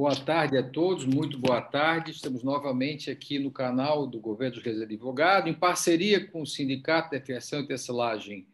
[0.00, 2.10] Boa tarde a todos, muito boa tarde.
[2.10, 7.10] Estamos novamente aqui no canal do Governo dos Reis Advogado, em parceria com o Sindicato
[7.10, 8.48] de Fiação e Tecelagem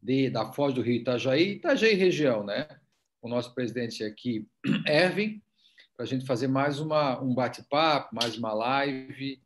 [0.00, 2.68] de, da Foz do Rio Itajaí, Itajaí região, né?
[3.20, 4.46] O nosso presidente aqui,
[4.86, 5.42] Erwin,
[5.96, 9.42] para a gente fazer mais uma, um bate-papo, mais uma live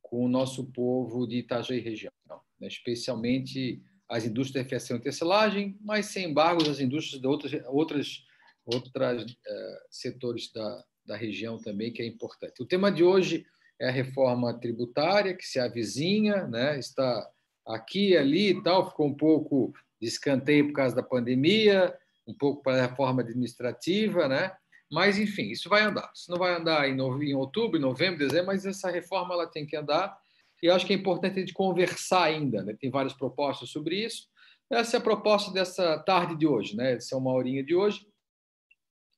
[0.00, 2.12] com o nosso povo de Itajaí região,
[2.58, 2.66] né?
[2.66, 8.24] especialmente as indústrias de fiação e tecelagem, mas sem embargo as indústrias de outras, outras
[8.66, 12.62] outros uh, setores da, da região também, que é importante.
[12.62, 13.46] O tema de hoje
[13.80, 16.78] é a reforma tributária, que se avizinha, né?
[16.78, 17.28] está
[17.66, 21.94] aqui ali e tal, ficou um pouco de escanteio por causa da pandemia,
[22.26, 24.52] um pouco para a reforma administrativa, né?
[24.90, 26.10] mas, enfim, isso vai andar.
[26.14, 29.76] Isso não vai andar em, em outubro, novembro, dezembro, mas essa reforma ela tem que
[29.76, 30.16] andar,
[30.62, 32.74] e eu acho que é importante a gente conversar ainda, né?
[32.78, 34.28] tem várias propostas sobre isso,
[34.70, 36.94] essa é a proposta dessa tarde de hoje, né?
[36.94, 38.06] essa é uma horinha de hoje,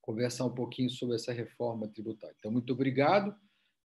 [0.06, 2.36] conversar um pouquinho sobre essa reforma tributária.
[2.38, 3.34] Então, muito obrigado.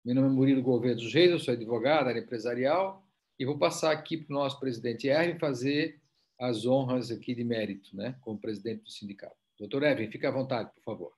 [0.05, 3.07] Meu nome é Murilo Gouveia dos Reis, eu sou advogado, área empresarial,
[3.39, 5.99] e vou passar aqui para o nosso presidente Erwin fazer
[6.39, 9.37] as honras aqui de mérito, né, como presidente do sindicato.
[9.59, 11.13] Doutor Erwin, fique à vontade, por favor.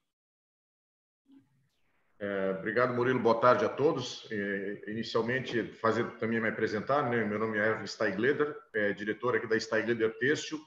[2.19, 3.19] É, obrigado, Murilo.
[3.19, 4.28] Boa tarde a todos.
[4.30, 7.25] É, inicialmente, fazer também me apresentar, né?
[7.25, 10.61] meu nome é Erwin Steigleder, é, diretor aqui da Steigleder Têxtil,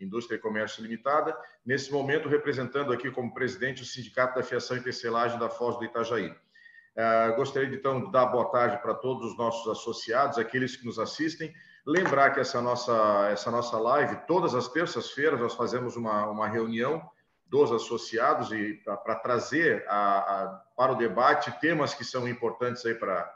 [0.00, 4.82] Indústria e Comércio Limitada, nesse momento representando aqui como presidente o Sindicato da Fiação e
[4.82, 6.30] Tecelagem da Foz do Itajaí.
[6.30, 10.98] Uh, gostaria de, então, dar boa tarde para todos os nossos associados, aqueles que nos
[10.98, 11.54] assistem.
[11.86, 17.08] Lembrar que essa nossa, essa nossa live, todas as terças-feiras, nós fazemos uma, uma reunião
[17.46, 22.94] dos associados e para trazer a, a, para o debate temas que são importantes aí
[22.94, 23.32] para,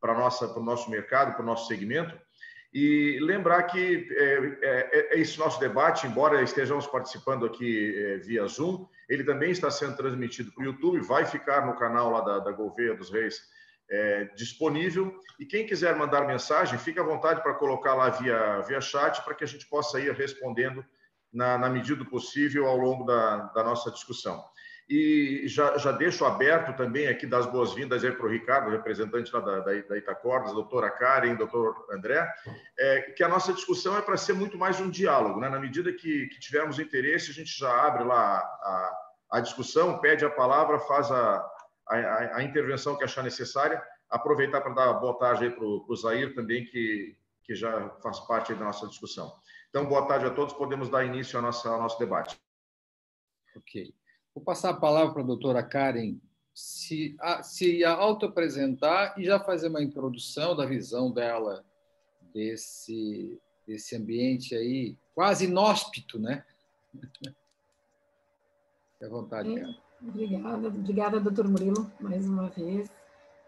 [0.00, 2.16] para, nossa, para o nosso mercado, para o nosso segmento.
[2.78, 8.46] E lembrar que é, é, é, esse nosso debate, embora estejamos participando aqui é, via
[8.46, 12.38] Zoom, ele também está sendo transmitido para o YouTube, vai ficar no canal lá da,
[12.40, 13.40] da Gouveia dos Reis
[13.90, 15.18] é, disponível.
[15.40, 19.34] E quem quiser mandar mensagem, fique à vontade para colocar lá via, via chat, para
[19.34, 20.84] que a gente possa ir respondendo
[21.32, 24.44] na, na medida do possível ao longo da, da nossa discussão.
[24.88, 29.40] E já, já deixo aberto também aqui das boas-vindas aí para o Ricardo, representante lá
[29.40, 32.32] da, da, da Itacordas, doutora Karen, doutor André,
[32.78, 35.40] é, que a nossa discussão é para ser muito mais um diálogo.
[35.40, 35.48] Né?
[35.48, 38.98] Na medida que, que tivermos interesse, a gente já abre lá a,
[39.32, 41.44] a discussão, pede a palavra, faz a,
[41.88, 43.82] a, a intervenção que achar necessária.
[44.08, 48.64] Aproveitar para dar boa tarde para o Zair também, que, que já faz parte da
[48.64, 49.36] nossa discussão.
[49.68, 52.40] Então, boa tarde a todos, podemos dar início ao nosso, ao nosso debate.
[53.56, 53.92] Ok.
[54.36, 56.20] Vou passar a palavra para a doutora Karen
[56.52, 61.64] se, se auto-apresentar e já fazer uma introdução da visão dela
[62.34, 66.44] desse, desse ambiente aí, quase inóspito, né?
[66.92, 67.34] Fique
[69.06, 69.74] à vontade, Karen.
[70.02, 72.90] Obrigada, obrigada, doutor Murilo, mais uma vez.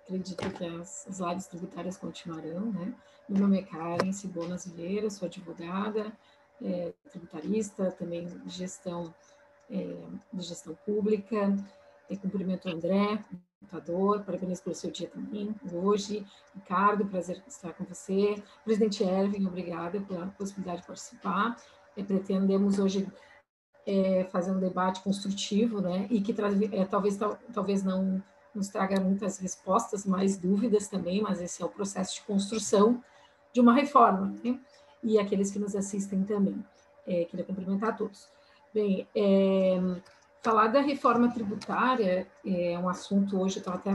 [0.04, 2.94] Acredito que as, as lives tributárias continuarão, né?
[3.28, 6.10] Meu nome é Karen Cibonas Vieira, sou advogada,
[6.62, 9.14] é, tributarista, também gestão
[9.68, 11.56] de gestão pública.
[12.10, 13.22] É, cumprimento o André,
[13.60, 16.24] computador, parabéns pelo seu dia também, hoje.
[16.54, 18.42] Ricardo, prazer estar com você.
[18.64, 21.56] Presidente Erwin, obrigada pela possibilidade de participar.
[21.96, 23.06] É, pretendemos hoje
[23.86, 26.34] é, fazer um debate construtivo, né, e que
[26.72, 28.22] é, talvez, tal, talvez não
[28.54, 33.02] nos traga muitas respostas, mais dúvidas também, mas esse é o processo de construção
[33.52, 34.58] de uma reforma, né?
[35.02, 36.64] e aqueles que nos assistem também.
[37.06, 38.28] É, queria cumprimentar a todos.
[38.72, 39.80] Bem, é,
[40.42, 43.90] falar da reforma tributária é um assunto hoje, eu até,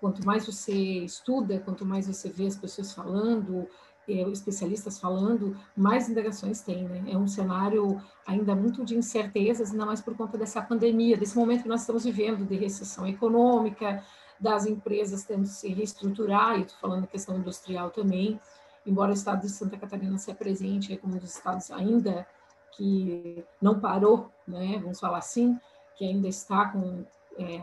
[0.00, 3.68] quanto mais você estuda, quanto mais você vê as pessoas falando,
[4.08, 7.04] é, especialistas falando, mais indagações tem, né?
[7.08, 11.62] É um cenário ainda muito de incertezas, ainda mais por conta dessa pandemia, desse momento
[11.62, 14.04] que nós estamos vivendo de recessão econômica,
[14.38, 18.40] das empresas tendo que se reestruturar, e estou falando da questão industrial também,
[18.86, 22.26] embora o estado de Santa Catarina se apresente como um dos estados ainda
[22.72, 25.58] que não parou, né, vamos falar assim,
[25.96, 27.04] que ainda está com
[27.38, 27.60] é,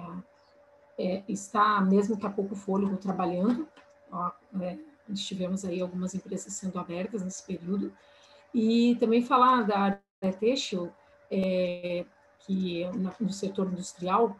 [0.98, 3.68] é, está mesmo que a pouco fôlego trabalhando.
[4.12, 4.78] Ó, é,
[5.14, 7.92] tivemos aí algumas empresas sendo abertas nesse período
[8.54, 10.02] e também falar da área
[10.40, 10.92] têxtil,
[11.32, 12.06] é,
[12.40, 12.86] que
[13.20, 14.36] no setor industrial,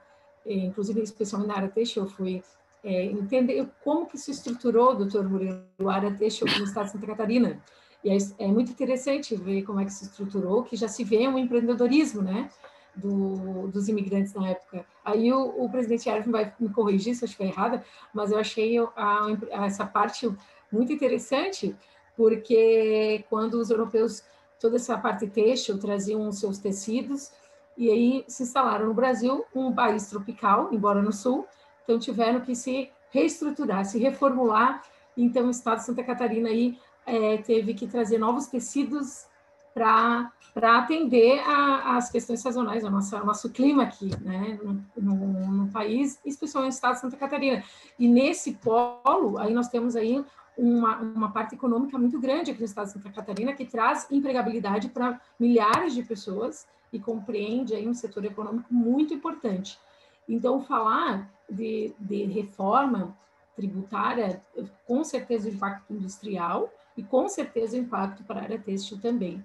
[0.46, 2.44] é, inclusive especialmente na área têxtil, fui
[2.84, 7.08] é, entender como que se estruturou, doutor Murilo, a área têxtil no estado de Santa
[7.08, 7.62] Catarina.
[8.04, 11.28] E é, é, muito interessante ver como é que se estruturou, que já se vê
[11.28, 12.50] um empreendedorismo, né,
[12.96, 14.86] do, dos imigrantes na época.
[15.04, 18.78] Aí o, o presidente Erwin vai me corrigir se eu estiver errada, mas eu achei
[18.78, 20.32] a, a, essa parte
[20.72, 21.76] muito interessante,
[22.16, 24.24] porque quando os europeus,
[24.60, 27.32] toda essa parte têxtil, traziam seus tecidos,
[27.78, 31.48] e aí se instalaram no Brasil, um país tropical, embora no sul,
[31.84, 34.84] então tiveram que se reestruturar, se reformular.
[35.18, 36.78] Então, o Estado de Santa Catarina aí
[37.10, 39.26] é, teve que trazer novos tecidos
[39.74, 40.32] para
[40.78, 41.42] atender
[41.86, 46.76] as questões sazonais, o nosso, nosso clima aqui, né, no, no, no, país, especialmente no
[46.76, 47.64] estado de Santa Catarina.
[47.98, 50.24] E nesse polo, aí nós temos aí
[50.58, 54.90] uma, uma parte econômica muito grande aqui no estado de Santa Catarina, que traz empregabilidade
[54.90, 59.80] para milhares de pessoas e compreende aí um setor econômico muito importante.
[60.28, 63.18] Então, falar de, de reforma
[63.56, 64.42] tributária,
[64.86, 69.42] com certeza o impacto industrial e com certeza o impacto para a área têxtil também.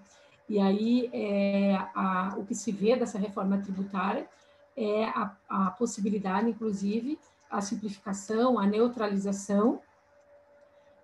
[0.48, 4.28] E aí, é, a, o que se vê dessa reforma tributária
[4.76, 7.16] é a, a possibilidade, inclusive,
[7.48, 9.80] a simplificação, a neutralização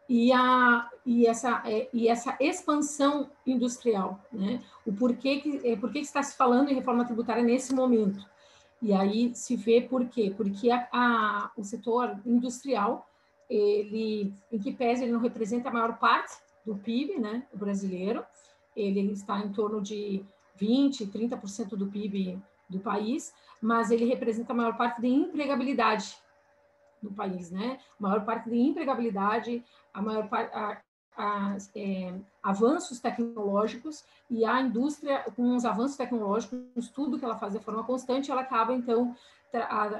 [0.09, 4.21] e, a, e, essa, é, e essa expansão industrial.
[4.33, 4.61] Né?
[4.85, 8.29] O porquê que, é, porquê que está se falando em reforma tributária nesse momento?
[8.83, 10.35] E aí se vê por quê?
[10.37, 13.07] Porque a, a, o setor industrial,
[13.51, 18.25] ele, em que pese ele não representa a maior parte do PIB né, brasileiro,
[18.77, 20.25] ele está em torno de
[20.55, 26.17] 20, 30% do PIB do país, mas ele representa a maior parte da empregabilidade
[27.03, 27.79] do país, né?
[27.99, 30.81] A maior parte da empregabilidade, a maior parte, a,
[31.17, 37.55] a, é, avanços tecnológicos e a indústria, com os avanços tecnológicos, tudo que ela faz
[37.55, 39.17] de forma constante, ela acaba, então,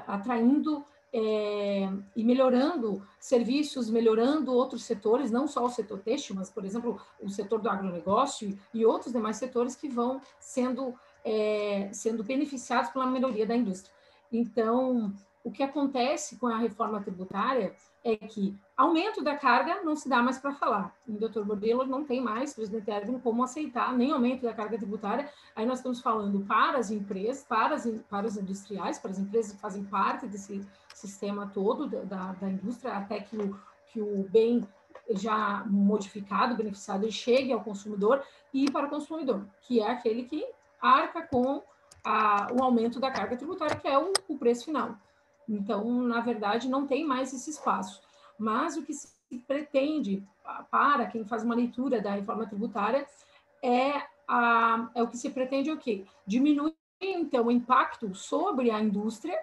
[0.07, 6.63] atraindo é, e melhorando serviços, melhorando outros setores, não só o setor têxtil, mas, por
[6.63, 12.91] exemplo, o setor do agronegócio e outros demais setores que vão sendo, é, sendo beneficiados
[12.91, 13.93] pela melhoria da indústria.
[14.31, 15.13] Então,
[15.43, 20.21] o que acontece com a reforma tributária é que aumento da carga não se dá
[20.21, 20.95] mais para falar.
[21.07, 25.29] O doutor Bordelo não tem mais, presidente Erwin, como aceitar nem aumento da carga tributária.
[25.55, 29.51] Aí nós estamos falando para as empresas, para, as, para os industriais, para as empresas
[29.51, 30.65] que fazem parte desse
[31.01, 34.67] sistema todo da, da indústria, até que o, que o bem
[35.09, 40.45] já modificado, beneficiado, chegue ao consumidor e para o consumidor, que é aquele que
[40.79, 41.61] arca com
[42.03, 44.95] a, o aumento da carga tributária, que é o, o preço final.
[45.47, 48.01] Então, na verdade, não tem mais esse espaço.
[48.37, 49.11] Mas o que se
[49.47, 50.23] pretende
[50.69, 53.05] para quem faz uma leitura da reforma tributária
[53.61, 56.05] é, a, é o que se pretende o quê?
[56.25, 59.37] Diminuir, então, o impacto sobre a indústria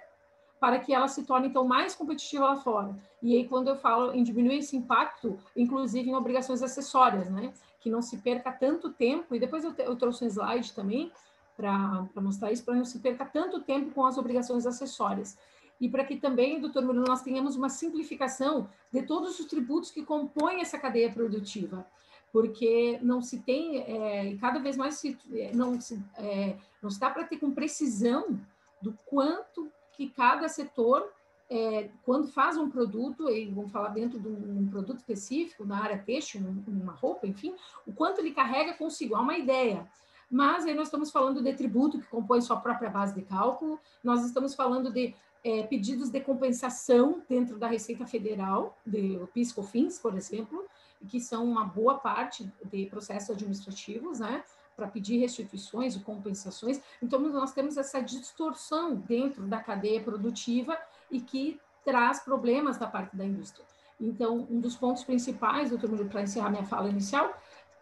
[0.60, 2.96] para que ela se torne, então, mais competitiva lá fora.
[3.22, 7.52] E aí, quando eu falo em diminuir esse impacto, inclusive em obrigações acessórias, né?
[7.80, 11.12] Que não se perca tanto tempo, e depois eu, eu trouxe um slide também
[11.56, 15.36] para mostrar isso, para não se perca tanto tempo com as obrigações acessórias
[15.80, 20.04] e para que também, doutor Murilo, nós tenhamos uma simplificação de todos os tributos que
[20.04, 21.86] compõem essa cadeia produtiva,
[22.32, 27.10] porque não se tem, é, cada vez mais se, é, não, se, é, não dá
[27.10, 28.38] para ter com precisão
[28.82, 31.10] do quanto que cada setor,
[31.50, 35.98] é, quando faz um produto, e vamos falar dentro de um, produto específico, na área
[35.98, 37.52] têxtil, uma roupa, enfim,
[37.84, 39.84] o quanto ele carrega consigo, há uma ideia.
[40.30, 44.24] Mas aí nós estamos falando de tributo que compõe sua própria base de cálculo, nós
[44.24, 50.64] estamos falando de é, pedidos de compensação dentro da Receita Federal, de PIS/COFINS, por exemplo,
[51.08, 54.44] que são uma boa parte de processos administrativos, né,
[54.78, 56.80] para pedir restituições e compensações.
[57.02, 60.78] Então, nós temos essa distorção dentro da cadeia produtiva
[61.10, 63.66] e que traz problemas da parte da indústria.
[64.00, 67.36] Então, um dos pontos principais, doutor Murilo, para encerrar minha fala inicial,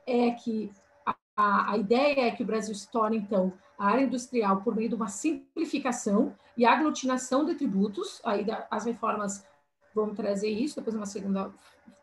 [0.06, 0.72] é que
[1.36, 4.88] a, a ideia é que o Brasil se torne, então, a área industrial por meio
[4.88, 9.44] de uma simplificação e aglutinação de tributos, aí da, as reformas
[9.94, 11.52] vão trazer isso, depois uma segunda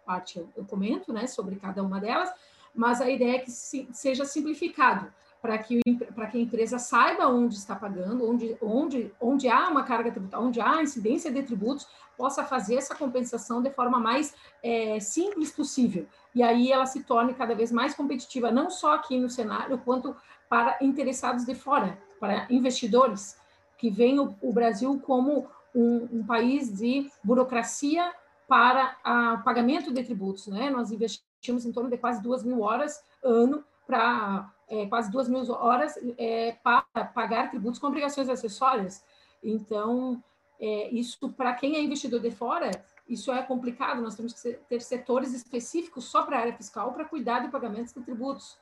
[0.05, 2.31] parte eu, eu, comento, né, sobre cada uma delas,
[2.73, 5.11] mas a ideia é que se, seja simplificado,
[5.41, 5.81] para que,
[6.15, 10.45] para que a empresa saiba onde está pagando, onde, onde, onde há uma carga tributária,
[10.45, 11.85] onde há incidência de tributos,
[12.17, 16.07] possa fazer essa compensação de forma mais é, simples possível.
[16.33, 20.15] E aí ela se torne cada vez mais competitiva, não só aqui no cenário, quanto
[20.47, 23.37] para interessados de fora, para investidores
[23.77, 28.13] que veem o, o Brasil como um, um, país de burocracia
[28.47, 28.95] para
[29.37, 30.47] o pagamento de tributos.
[30.47, 30.69] Né?
[30.69, 35.49] Nós investimos em torno de quase duas mil horas ano para é, quase duas mil
[35.51, 36.81] horas é, para
[37.13, 39.03] pagar tributos com obrigações acessórias.
[39.43, 40.23] Então,
[40.59, 42.71] é, isso para quem é investidor de fora,
[43.07, 44.01] isso é complicado.
[44.01, 47.93] Nós temos que ter setores específicos só para a área fiscal para cuidar de pagamentos
[47.93, 48.57] de tributos.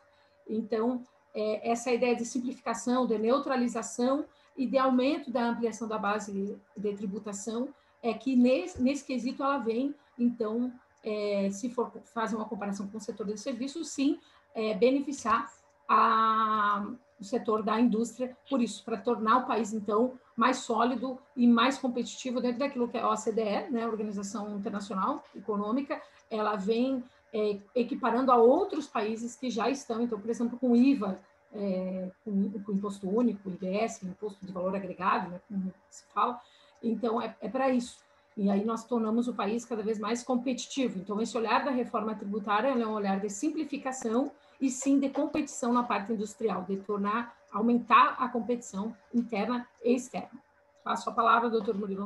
[0.50, 4.26] Então, é, essa ideia de simplificação, de neutralização
[4.58, 7.70] e de aumento da ampliação da base de tributação
[8.04, 12.98] é que nesse, nesse quesito ela vem, então, é, se for fazer uma comparação com
[12.98, 14.20] o setor de serviços, sim,
[14.54, 15.52] é, beneficiar
[15.88, 16.86] a,
[17.20, 21.78] o setor da indústria, por isso, para tornar o país, então, mais sólido e mais
[21.78, 27.04] competitivo dentro daquilo que é a OCDE, né, Organização Internacional Econômica, ela vem
[27.34, 31.20] é, equiparando a outros países que já estão, então, por exemplo, com IVA,
[31.54, 36.40] é, com, com, imposto único, IBS, imposto de valor agregado, né, como se fala,
[36.82, 38.00] então é, é para isso.
[38.36, 40.98] E aí nós tornamos o país cada vez mais competitivo.
[40.98, 45.74] Então, esse olhar da reforma tributária é um olhar de simplificação e sim de competição
[45.74, 50.40] na parte industrial, de tornar, aumentar a competição interna e externa.
[50.84, 52.06] Passo a palavra, doutor Murilo.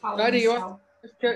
[0.00, 0.80] Karen, eu,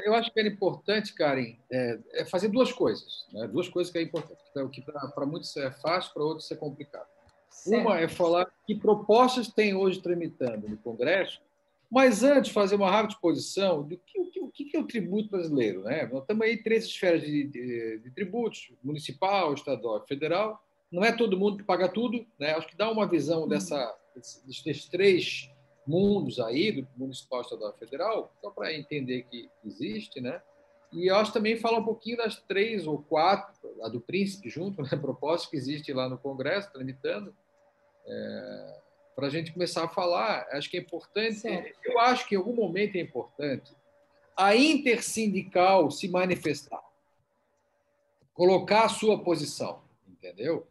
[0.04, 3.26] eu acho que era importante, Karen, é, é fazer duas coisas.
[3.32, 3.46] Né?
[3.46, 7.06] Duas coisas que é importante, o que para muitos é fácil, para outros é complicado.
[7.50, 7.82] Certo.
[7.82, 11.40] Uma é falar que propostas tem hoje tramitando no Congresso
[11.92, 15.82] mas antes, fazer uma rápida exposição do que, o que, que, é o tributo brasileiro.
[15.82, 16.08] Né?
[16.10, 20.64] Nós temos aí três esferas de, de, de, tributos: municipal, estadual e federal.
[20.90, 22.26] Não é todo mundo que paga tudo.
[22.38, 22.52] Né?
[22.52, 25.50] Acho que dá uma visão dessa, desses três
[25.86, 30.18] mundos aí, do municipal, estadual e federal, só para entender que existe.
[30.18, 30.40] Né?
[30.94, 34.80] E eu acho também falar um pouquinho das três ou quatro, a do príncipe junto,
[34.80, 34.88] né?
[34.98, 37.36] propostas que existe lá no Congresso, tramitando.
[38.06, 38.81] É
[39.14, 40.46] para a gente começar a falar.
[40.50, 41.42] Acho que é importante.
[41.84, 43.72] Eu acho que em algum momento é importante
[44.36, 46.82] a intersindical se manifestar,
[48.34, 50.66] colocar a sua posição, entendeu?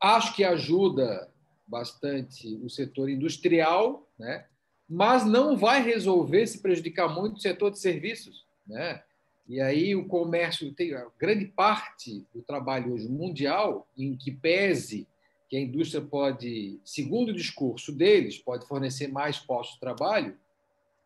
[0.00, 1.30] Acho que ajuda
[1.66, 4.46] bastante o setor industrial, né?
[4.88, 8.44] mas não vai resolver se prejudicar muito o setor de serviços.
[8.66, 9.02] Né?
[9.48, 15.06] E aí o comércio tem grande parte do trabalho hoje mundial em que pese
[15.54, 20.36] que a indústria pode, segundo o discurso deles, pode fornecer mais postos de trabalho,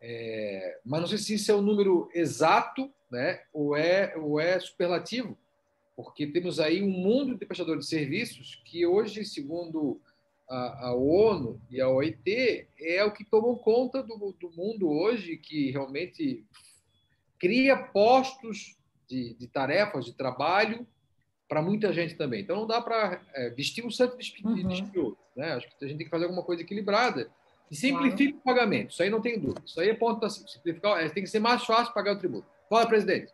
[0.01, 4.39] é, mas não sei se isso é o um número exato né, ou, é, ou
[4.39, 5.37] é superlativo,
[5.95, 10.01] porque temos aí um mundo de prestadores de serviços que hoje, segundo
[10.49, 15.37] a, a ONU e a OIT, é o que tomam conta do, do mundo hoje,
[15.37, 16.43] que realmente
[17.37, 18.75] cria postos
[19.07, 20.87] de, de tarefas de trabalho
[21.49, 22.41] para muita gente também.
[22.41, 25.15] Então não dá para é, vestir um santo de uhum.
[25.35, 25.53] né?
[25.53, 27.27] Acho que a gente tem que fazer alguma coisa equilibrada
[27.71, 28.37] e simplifica claro.
[28.37, 28.91] o pagamento.
[28.91, 29.61] Isso aí não tem dúvida.
[29.65, 31.03] Isso aí é ponto para simplificar.
[31.03, 32.47] É, tem que ser mais fácil pagar o tributo.
[32.69, 33.33] Fala, presidente.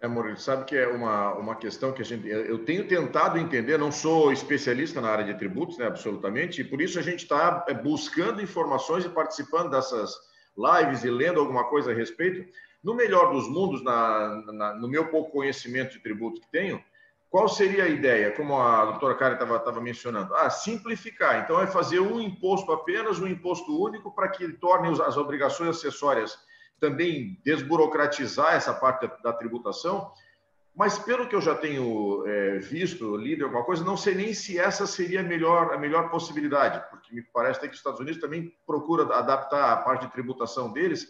[0.00, 2.28] É, Murilo, sabe que é uma, uma questão que a gente.
[2.28, 6.82] Eu tenho tentado entender, não sou especialista na área de tributos, né, absolutamente, e por
[6.82, 10.12] isso a gente está é, buscando informações e participando dessas
[10.56, 12.44] lives e lendo alguma coisa a respeito.
[12.82, 16.82] No melhor dos mundos, na, na, no meu pouco conhecimento de tributo que tenho,
[17.32, 20.34] qual seria a ideia, como a doutora Karen estava mencionando?
[20.34, 21.42] Ah, simplificar.
[21.42, 26.38] Então, é fazer um imposto apenas, um imposto único, para que torne as obrigações acessórias
[26.78, 30.12] também desburocratizar essa parte da, tributação.
[30.76, 34.58] Mas, pelo que eu já tenho é, visto, lido alguma coisa, não sei nem se
[34.58, 38.52] essa seria a melhor, a melhor possibilidade, porque me parece que os Estados Unidos também
[38.66, 41.08] procura adaptar a parte de tributação deles,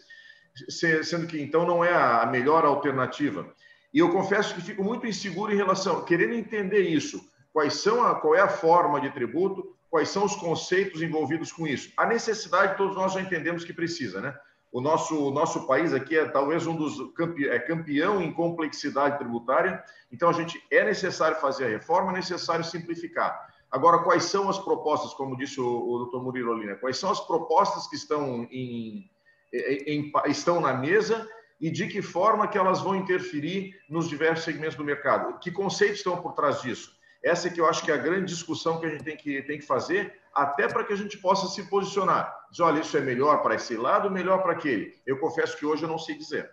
[0.69, 3.45] sendo que então não é a melhor alternativa.
[3.93, 7.21] E eu confesso que fico muito inseguro em relação, querendo entender isso.
[7.51, 11.67] Quais são a, qual é a forma de tributo, quais são os conceitos envolvidos com
[11.67, 11.93] isso.
[11.95, 14.35] A necessidade, todos nós já entendemos que precisa, né?
[14.71, 19.19] O nosso, o nosso país aqui é talvez um dos campe, é campeão em complexidade
[19.19, 23.53] tributária, então a gente é necessário fazer a reforma, é necessário simplificar.
[23.69, 27.19] Agora, quais são as propostas, como disse o, o doutor Murilo Lina, quais são as
[27.19, 29.07] propostas que estão, em,
[29.53, 31.27] em, estão na mesa
[31.63, 35.39] e de que forma que elas vão interferir nos diversos segmentos do mercado.
[35.39, 36.93] Que conceitos estão por trás disso?
[37.23, 39.41] Essa é que eu acho que é a grande discussão que a gente tem que,
[39.43, 42.37] tem que fazer, até para que a gente possa se posicionar.
[42.51, 44.99] Dizer, olha, isso é melhor para esse lado, melhor para aquele.
[45.05, 46.51] Eu confesso que hoje eu não sei dizer.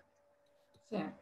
[0.89, 1.19] Certo.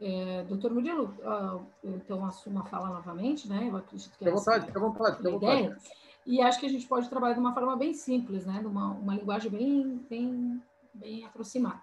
[0.00, 3.66] É, doutor Murilo, uh, então assumo a fala novamente, né?
[3.68, 5.76] Eu acredito que à vontade, à vontade, à vontade.
[6.24, 8.60] E acho que a gente pode trabalhar de uma forma bem simples, né?
[8.62, 10.62] Numa uma linguagem bem, bem,
[10.94, 11.80] bem aproximada.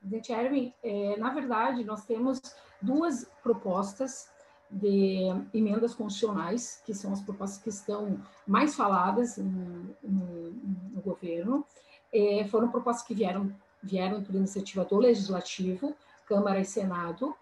[0.00, 2.40] Presidente Erwin, é, na verdade, nós temos
[2.80, 4.28] duas propostas
[4.70, 10.50] de emendas constitucionais, que são as propostas que estão mais faladas no, no,
[10.94, 11.64] no governo.
[12.12, 15.94] É, foram propostas que vieram, vieram por iniciativa do Legislativo,
[16.26, 17.34] Câmara e Senado.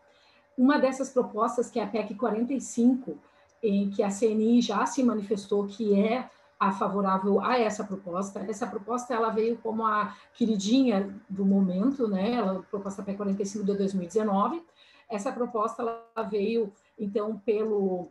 [0.56, 3.18] Uma dessas propostas, que é a PEC 45,
[3.62, 8.40] em que a CNI já se manifestou que é a favorável a essa proposta.
[8.48, 12.32] Essa proposta ela veio como a queridinha do momento, né?
[12.32, 14.62] Ela proposta P 45 de 2019.
[15.08, 18.08] Essa proposta ela veio então pelo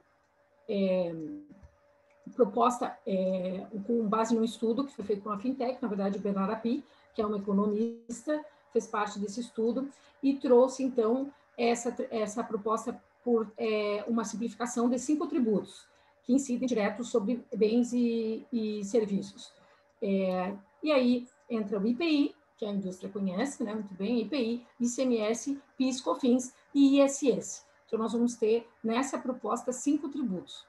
[0.67, 1.15] é,
[2.35, 6.21] proposta é, com base no estudo que foi feito por uma fintech, na verdade o
[6.21, 6.83] Bernardo Api,
[7.13, 9.89] que é um economista, fez parte desse estudo
[10.21, 15.87] e trouxe então essa essa proposta por é, uma simplificação de cinco tributos
[16.23, 19.53] que incidem direto sobre bens e, e serviços.
[20.01, 25.59] É, e aí entra o IPI, que a indústria conhece né, muito bem, IPI, ICMS,
[25.77, 27.65] PIS, COFINS e ISS.
[27.85, 30.65] Então, nós vamos ter nessa proposta cinco tributos.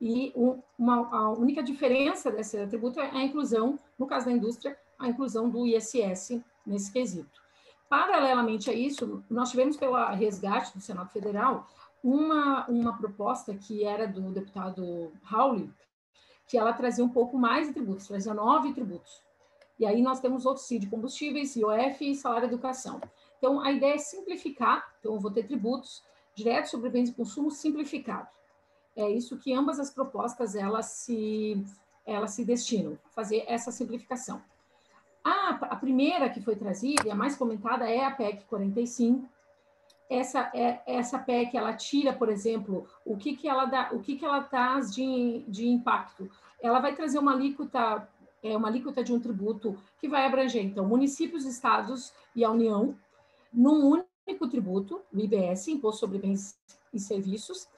[0.00, 0.32] E
[0.78, 5.48] uma, a única diferença desse tributo é a inclusão, no caso da indústria, a inclusão
[5.48, 7.40] do ISS nesse quesito.
[7.88, 11.68] Paralelamente a isso, nós tivemos pela resgate do Senado Federal
[12.02, 15.70] uma, uma proposta que era do deputado Howley,
[16.48, 19.22] que ela trazia um pouco mais de tributos, trazia nove tributos.
[19.78, 23.00] E aí nós temos outros de combustíveis, IOF e salário educação.
[23.38, 26.02] Então, a ideia é simplificar, então eu vou ter tributos
[26.34, 28.28] diretos sobre bens de consumo simplificado.
[28.94, 31.64] É isso que ambas as propostas elas se,
[32.06, 34.42] elas se destinam, fazer essa simplificação.
[35.24, 39.28] A, a primeira que foi trazida, e a mais comentada, é a PEC 45,
[40.12, 44.16] essa é essa PEC ela tira, por exemplo, o que que ela dá, o que
[44.16, 46.30] que ela traz de, de impacto?
[46.60, 48.08] Ela vai trazer uma alíquota
[48.42, 52.96] é uma alíquota de um tributo que vai abranger então municípios, estados e a União
[53.52, 56.58] num único tributo, o IBS, Imposto sobre Bens
[56.92, 57.68] e Serviços,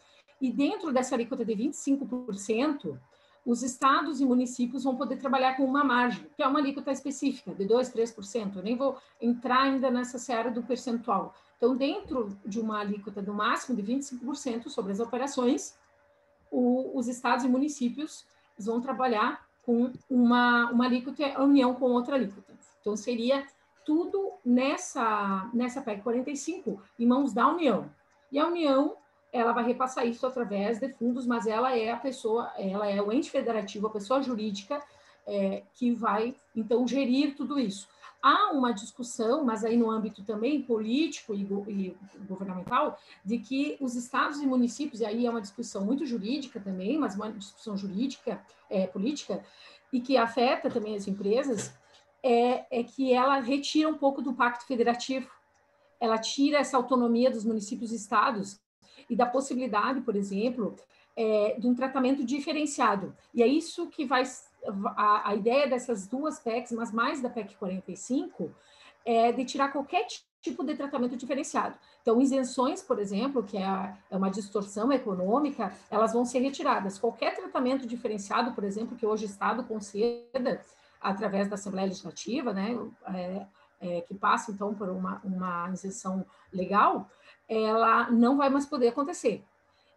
[0.41, 2.99] e dentro dessa alíquota de 25%,
[3.45, 7.55] os estados e municípios vão poder trabalhar com uma margem, que é uma alíquota específica,
[7.55, 8.57] de 2%, 3%.
[8.57, 11.35] Eu nem vou entrar ainda nessa seara do percentual,
[11.65, 15.75] então, dentro de uma alíquota do máximo de 25% sobre as operações,
[16.51, 18.27] o, os estados e municípios
[18.59, 22.53] vão trabalhar com uma, uma alíquota, a união com outra alíquota.
[22.81, 23.47] Então, seria
[23.83, 27.91] tudo nessa, nessa PEC 45 em mãos da União.
[28.31, 28.97] E a União,
[29.35, 33.12] ela vai repassar isso através de fundos, mas ela é a pessoa, ela é o
[33.12, 34.81] ente federativo, a pessoa jurídica
[35.26, 37.88] é, que vai, então, gerir tudo isso.
[38.23, 41.97] Há uma discussão, mas aí no âmbito também político e, e,
[42.29, 46.97] governamental, de que os estados e municípios, e aí é uma discussão muito jurídica também,
[46.97, 49.45] mas uma discussão jurídica, é, política,
[49.93, 51.75] e que afeta também as empresas,
[52.23, 55.28] é, é que ela retira um pouco do pacto federativo,
[55.99, 58.63] ela tira essa autonomia dos municípios e estados
[59.08, 60.75] e da possibilidade, por exemplo,
[61.17, 63.14] é, de um tratamento diferenciado.
[63.32, 64.25] E é isso que vai
[64.97, 68.50] a, a ideia dessas duas PECs, mas mais da PEC 45,
[69.04, 70.06] é de tirar qualquer
[70.40, 71.76] tipo de tratamento diferenciado.
[72.02, 76.99] Então, isenções, por exemplo, que é, é uma distorção econômica, elas vão ser retiradas.
[76.99, 80.60] Qualquer tratamento diferenciado, por exemplo, que hoje o Estado conceda
[81.00, 83.47] através da Assembleia Legislativa, né, é,
[83.80, 87.08] é, que passa, então, por uma, uma isenção legal,
[87.49, 89.45] ela não vai mais poder acontecer.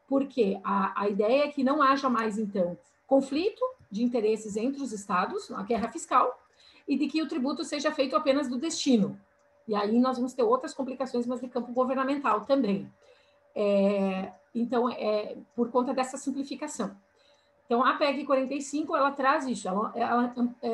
[0.07, 4.91] Porque a, a ideia é que não haja mais, então, conflito de interesses entre os
[4.91, 6.39] estados, a guerra fiscal,
[6.87, 9.19] e de que o tributo seja feito apenas do destino.
[9.67, 12.89] E aí nós vamos ter outras complicações, mas de campo governamental também.
[13.53, 16.95] É, então, é por conta dessa simplificação.
[17.65, 20.33] Então, a PEC 45, ela traz isso, ela, ela,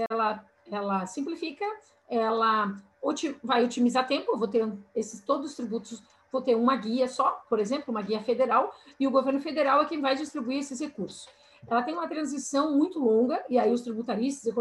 [0.09, 1.65] ela, ela simplifica,
[2.07, 2.77] ela
[3.43, 7.41] vai otimizar tempo, eu vou ter esses todos os tributos, vou ter uma guia só,
[7.47, 11.29] por exemplo, uma guia federal, e o governo federal é quem vai distribuir esses recursos
[11.67, 14.53] ela tem uma transição muito longa, e aí os tributaristas,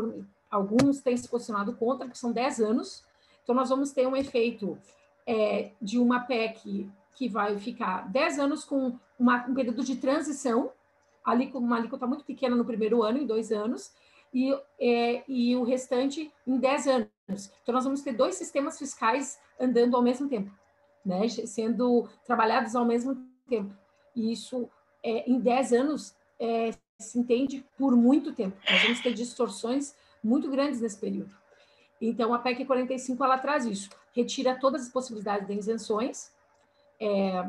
[0.51, 3.05] alguns têm se posicionado contra, que são 10 anos.
[3.43, 4.79] Então, nós vamos ter um efeito
[5.27, 10.71] é, de uma PEC que vai ficar 10 anos com uma, um período de transição,
[11.25, 13.93] ali com uma alíquota muito pequena no primeiro ano, em dois anos,
[14.33, 17.53] e, é, e o restante em 10 anos.
[17.63, 20.51] Então, nós vamos ter dois sistemas fiscais andando ao mesmo tempo,
[21.05, 23.17] né, sendo trabalhados ao mesmo
[23.49, 23.75] tempo.
[24.15, 24.69] E isso,
[25.03, 28.57] é, em 10 anos, é, se entende por muito tempo.
[28.71, 31.35] Nós vamos ter distorções muito grandes nesse período.
[32.01, 36.33] Então, a PEC 45 ela traz isso, retira todas as possibilidades de isenções.
[36.99, 37.49] É,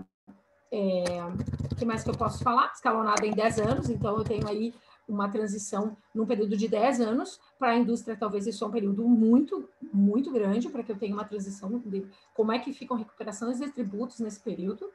[0.71, 1.05] é,
[1.77, 2.71] que mais que eu posso falar?
[2.73, 4.73] Escalonada em 10 anos, então eu tenho aí
[5.07, 7.39] uma transição num período de 10 anos.
[7.59, 11.13] Para a indústria, talvez isso é um período muito, muito grande, para que eu tenha
[11.13, 14.89] uma transição de como é que ficam recuperações de tributos nesse período.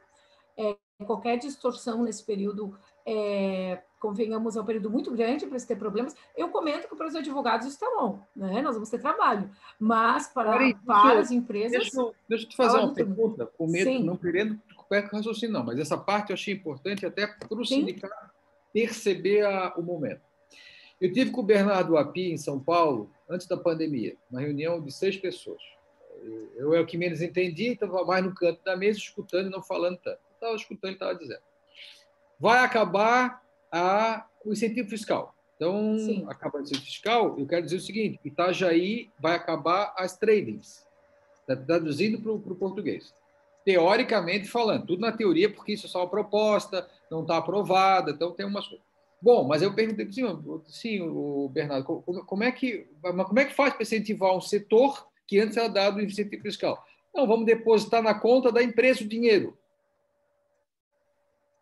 [0.57, 5.77] É, qualquer distorção nesse período é, convenhamos, é um período muito grande para se ter
[5.77, 6.15] problemas.
[6.35, 8.61] Eu comento que para os advogados isso está bom, né?
[8.61, 11.71] Nós vamos ter trabalho, mas para, para as empresas.
[11.71, 14.03] Deixa, deixa eu te fazer uma pergunta, com medo, Sim.
[14.03, 18.28] não querendo perca raciocínio, não, mas essa parte eu achei importante até para o sindicato
[18.73, 20.21] perceber a, o momento.
[20.99, 24.91] Eu tive com o Bernardo Api, em São Paulo, antes da pandemia, uma reunião de
[24.91, 25.61] seis pessoas.
[26.55, 29.61] Eu é o que menos entendi, estava mais no canto da mesa, escutando e não
[29.61, 30.19] falando tanto.
[30.33, 31.41] Estava escutando e estava dizendo.
[32.37, 35.33] Vai acabar a, o incentivo fiscal.
[35.55, 36.25] Então, Sim.
[36.27, 40.85] acaba o incentivo fiscal, eu quero dizer o seguinte: Itajaí vai acabar as tradings,
[41.45, 43.13] tá traduzindo para o português.
[43.69, 48.31] Teoricamente falando, tudo na teoria, porque isso é só uma proposta, não está aprovada, então
[48.31, 48.83] tem umas coisas.
[49.21, 50.23] Bom, mas eu perguntei, sim,
[50.65, 51.85] sim o Bernardo,
[52.25, 56.01] como, é que, como é que faz para incentivar um setor que antes era dado
[56.01, 56.83] incentivo fiscal?
[57.13, 59.55] Não, vamos depositar na conta da empresa o dinheiro.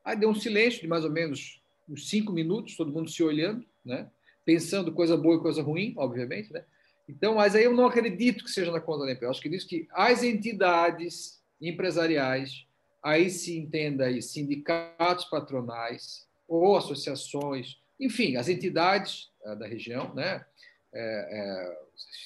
[0.02, 3.66] Aí deu um silêncio de mais ou menos uns cinco minutos, todo mundo se olhando,
[3.84, 4.10] né?
[4.46, 6.54] pensando coisa boa e coisa ruim, obviamente.
[6.54, 6.64] Né?
[7.10, 9.26] Então, mas aí eu não acredito que seja na conta da empresa.
[9.26, 12.66] Eu acho que diz que as entidades empresariais,
[13.02, 20.46] aí se entenda aí sindicatos patronais ou associações, enfim, as entidades eh, da região, né?
[20.94, 21.78] É, é,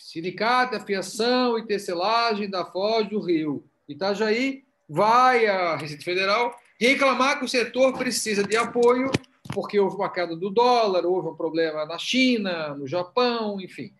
[0.03, 3.65] sindicato, afiação e tecelagem da Foz do Rio.
[3.87, 9.11] Itajaí vai à Receita Federal reclamar que o setor precisa de apoio
[9.53, 13.93] porque houve uma queda do dólar, houve um problema na China, no Japão, enfim.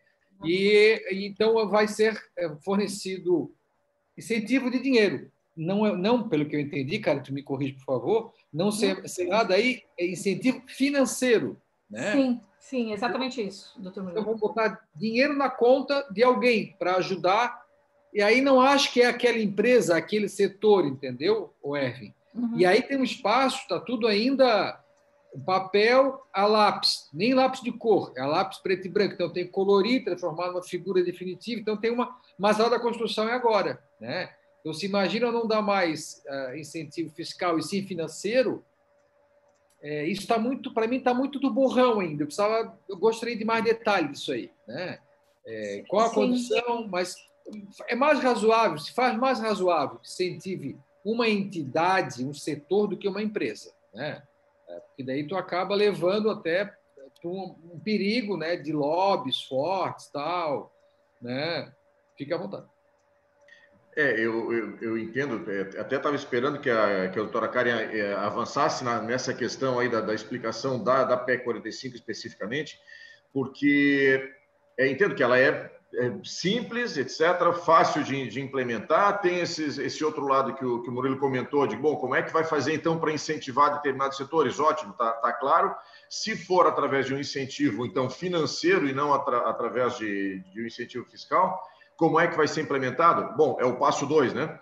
[0.44, 3.54] E então vai ser é, fornecido
[4.22, 5.32] incentivo de dinheiro.
[5.58, 9.04] Não, é, não pelo que eu entendi, cara, tu me corrige, por favor, não ser,
[9.28, 11.60] nada aí é incentivo financeiro.
[11.90, 12.14] Né?
[12.14, 17.62] Sim, sim, exatamente isso, doutor Então, vamos botar dinheiro na conta de alguém para ajudar.
[18.14, 22.14] E aí não acho que é aquela empresa, aquele setor, entendeu, o Erwin?
[22.34, 22.58] Uhum.
[22.58, 24.82] E aí tem um espaço, está tudo ainda
[25.40, 29.14] papel a lápis, nem lápis de cor, é lápis preto e branco.
[29.14, 31.62] Então tem que colorir, transformar numa figura definitiva.
[31.62, 32.18] Então tem uma.
[32.38, 33.82] Mas a da construção é agora.
[34.00, 34.30] Né?
[34.60, 38.64] Então, se imagina não dar mais uh, incentivo fiscal e sim financeiro,
[39.82, 42.24] é, isso está muito, para mim, está muito do borrão ainda.
[42.24, 44.52] Eu, precisava, eu gostaria de mais detalhes disso aí.
[44.68, 45.00] Né?
[45.46, 46.16] É, qual a sim.
[46.16, 47.16] condição, mas
[47.88, 53.08] é mais razoável, se faz mais razoável que incentive uma entidade, um setor, do que
[53.08, 53.74] uma empresa.
[53.92, 54.22] Né?
[54.72, 56.74] É, porque daí tu acaba levando até
[57.24, 60.74] um, um perigo né, de lobbies fortes tal.
[61.22, 61.72] Né?
[62.18, 62.66] Fique à vontade.
[63.96, 67.72] É, eu, eu, eu, entendo, é, até estava esperando que a, que a doutora Karen
[67.72, 72.80] é, avançasse na, nessa questão aí da, da explicação da, da PEC 45 especificamente,
[73.34, 74.34] porque
[74.78, 75.81] é, entendo que ela é é
[76.24, 79.22] simples, etc., fácil de, de implementar.
[79.22, 82.22] Tem esses, esse outro lado que o, que o Murilo comentou, de, bom, como é
[82.22, 84.60] que vai fazer então para incentivar determinados setores?
[84.60, 85.76] Ótimo, está tá claro.
[86.10, 90.66] Se for através de um incentivo, então, financeiro e não atra, através de, de um
[90.66, 91.62] incentivo fiscal,
[91.98, 93.36] como é que vai ser implementado?
[93.36, 94.60] Bom, é o passo dois, né?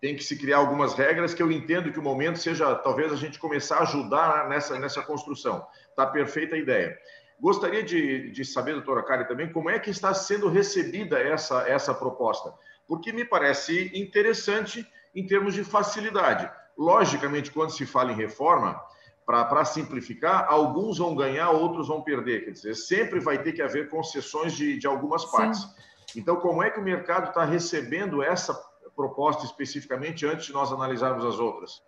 [0.00, 3.16] Tem que se criar algumas regras que eu entendo que o momento seja, talvez, a
[3.16, 5.66] gente começar a ajudar nessa, nessa construção.
[5.90, 6.98] Está perfeita a ideia.
[7.42, 11.92] Gostaria de, de saber, doutora Kari, também como é que está sendo recebida essa, essa
[11.92, 12.54] proposta,
[12.86, 16.48] porque me parece interessante em termos de facilidade.
[16.78, 18.80] Logicamente, quando se fala em reforma,
[19.26, 22.44] para simplificar, alguns vão ganhar, outros vão perder.
[22.44, 25.62] Quer dizer, sempre vai ter que haver concessões de, de algumas partes.
[25.62, 26.20] Sim.
[26.20, 28.54] Então, como é que o mercado está recebendo essa
[28.94, 31.82] proposta especificamente antes de nós analisarmos as outras?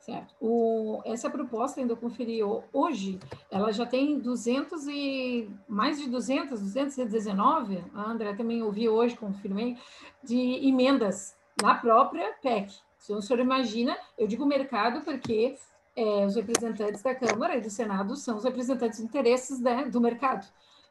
[0.00, 0.34] Certo.
[0.40, 2.40] O, essa proposta, ainda conferi
[2.72, 9.14] hoje, ela já tem 200 e mais de 200, 219, a André também ouvi hoje,
[9.14, 9.76] confirmei,
[10.24, 12.72] de emendas na própria PEC.
[13.04, 15.58] Então, o senhor imagina, eu digo mercado porque
[15.94, 20.00] é, os representantes da Câmara e do Senado são os representantes de interesses né, do
[20.00, 20.46] mercado.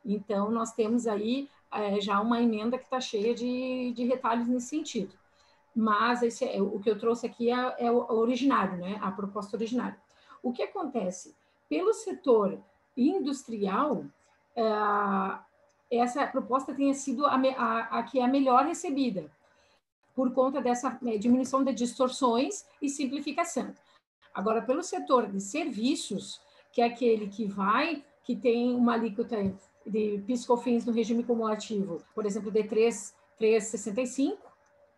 [0.06, 4.68] Então, nós temos aí é, já uma emenda que está cheia de, de retalhos nesse
[4.68, 5.18] sentido
[5.76, 8.98] mas esse é, o que eu trouxe aqui é, é o originário, né?
[9.02, 9.98] A proposta originária.
[10.42, 11.36] O que acontece?
[11.70, 12.60] Pelo setor
[12.96, 14.06] industrial,
[14.56, 19.32] é, essa proposta tenha sido a, a, a, que é a melhor recebida,
[20.16, 23.74] por conta dessa né, diminuição de distorções e simplificação.
[24.34, 29.38] Agora, pelo setor de serviços, que é aquele que vai, que tem uma alíquota
[29.86, 34.38] de piscofins no regime cumulativo, por exemplo, de 3,65,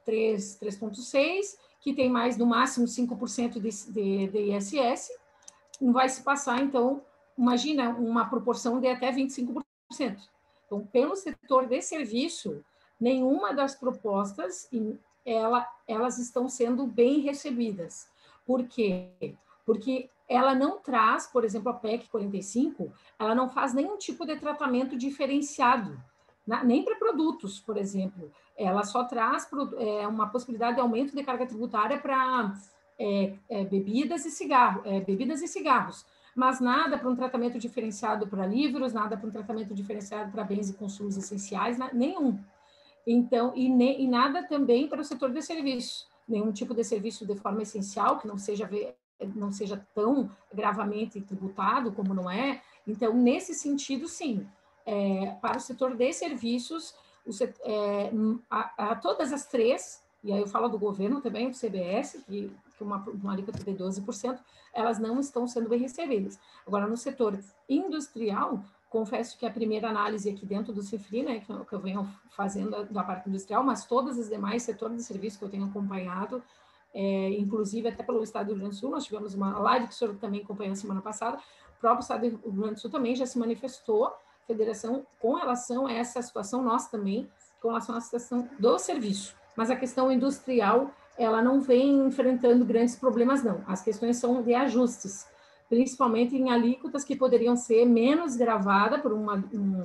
[0.07, 5.09] 3,6, que tem mais no máximo 5% de, de, de ISS,
[5.81, 7.01] vai se passar, então,
[7.37, 9.63] imagina uma proporção de até 25%.
[10.65, 12.63] Então, pelo setor de serviço,
[12.99, 14.69] nenhuma das propostas
[15.25, 18.07] ela, elas estão sendo bem recebidas.
[18.45, 19.35] Por quê?
[19.65, 24.37] Porque ela não traz, por exemplo, a PEC 45, ela não faz nenhum tipo de
[24.37, 26.01] tratamento diferenciado,
[26.63, 28.31] nem para produtos, por exemplo
[28.63, 29.47] ela só traz
[29.77, 32.53] é, uma possibilidade de aumento de carga tributária para
[32.99, 38.27] é, é, bebidas e cigarro, é, bebidas e cigarros, mas nada para um tratamento diferenciado
[38.27, 42.39] para livros, nada para um tratamento diferenciado para bens e consumos essenciais, nenhum.
[43.05, 47.25] Então, e, ne, e nada também para o setor de serviços, nenhum tipo de serviço
[47.25, 48.69] de forma essencial que não seja
[49.35, 52.59] não seja tão gravamente tributado como não é.
[52.87, 54.47] Então, nesse sentido, sim,
[54.85, 56.95] é, para o setor de serviços
[57.63, 58.11] é,
[58.49, 62.51] a, a, todas as três e aí eu falo do governo também, do CBS, que,
[62.77, 64.39] que uma, uma alíquota de 12%,
[64.73, 66.39] elas não estão sendo bem recebidas.
[66.65, 71.51] Agora, no setor industrial, confesso que a primeira análise aqui dentro do Cifri, né, que
[71.51, 75.39] eu, que eu venho fazendo da parte industrial, mas todos os demais setores de serviço
[75.39, 76.43] que eu tenho acompanhado,
[76.93, 79.93] é, inclusive até pelo Estado do Rio Grande do Sul, nós tivemos uma live que
[79.93, 81.37] o senhor também acompanhou semana passada,
[81.77, 84.13] o próprio Estado do Rio Grande do Sul também já se manifestou,
[84.51, 87.29] federação, com relação a essa situação, nós também,
[87.61, 89.35] com relação à situação do serviço.
[89.55, 93.63] Mas a questão industrial, ela não vem enfrentando grandes problemas, não.
[93.67, 95.27] As questões são de ajustes,
[95.69, 99.83] principalmente em alíquotas que poderiam ser menos gravadas por uma, um,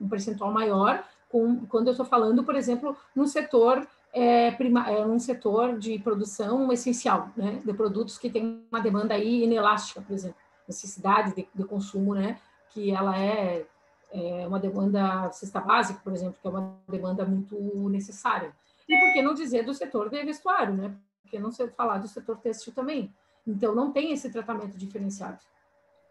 [0.00, 5.04] um percentual maior, com, quando eu estou falando, por exemplo, no setor é, prima, é
[5.04, 10.14] um setor de produção essencial, né, de produtos que tem uma demanda aí inelástica, por
[10.14, 10.36] exemplo,
[10.68, 12.38] necessidade de, de consumo, né,
[12.70, 13.66] que ela é,
[14.14, 17.56] é, uma demanda cesta básica, por exemplo, que é uma demanda muito
[17.90, 18.54] necessária.
[18.88, 20.94] E por que não dizer do setor de vestuário, né?
[21.22, 23.12] Porque não sei falar do setor têxtil também.
[23.44, 25.38] Então, não tem esse tratamento diferenciado.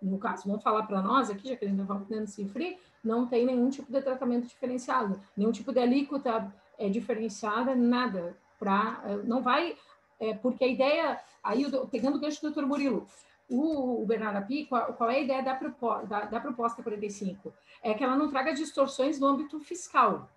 [0.01, 2.77] No caso, vamos falar para nós aqui, já que a gente está falando de free,
[3.01, 8.35] não tem nenhum tipo de tratamento diferenciado, nenhum tipo de alíquota é, diferenciada, nada.
[8.59, 9.77] Pra, é, não vai,
[10.19, 13.07] é, porque a ideia, aí pegando o gancho do doutor Murilo,
[13.53, 17.53] o, o Bernardo Api, qual, qual, é a ideia da, da, da proposta 45?
[17.83, 20.27] É que ela não traga distorções no âmbito fiscal.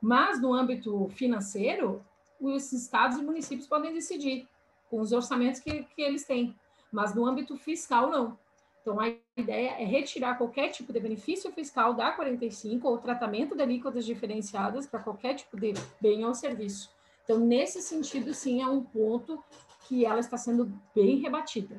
[0.00, 2.02] Mas no âmbito financeiro,
[2.40, 4.48] os estados e municípios podem decidir
[4.88, 6.56] com os orçamentos que, que eles têm.
[6.90, 8.38] Mas no âmbito fiscal, não.
[8.80, 13.62] Então, a ideia é retirar qualquer tipo de benefício fiscal da 45 ou tratamento de
[13.62, 16.90] alíquotas diferenciadas para qualquer tipo de bem ou serviço.
[17.22, 19.44] Então, nesse sentido, sim, é um ponto
[19.86, 21.78] que ela está sendo bem rebatida.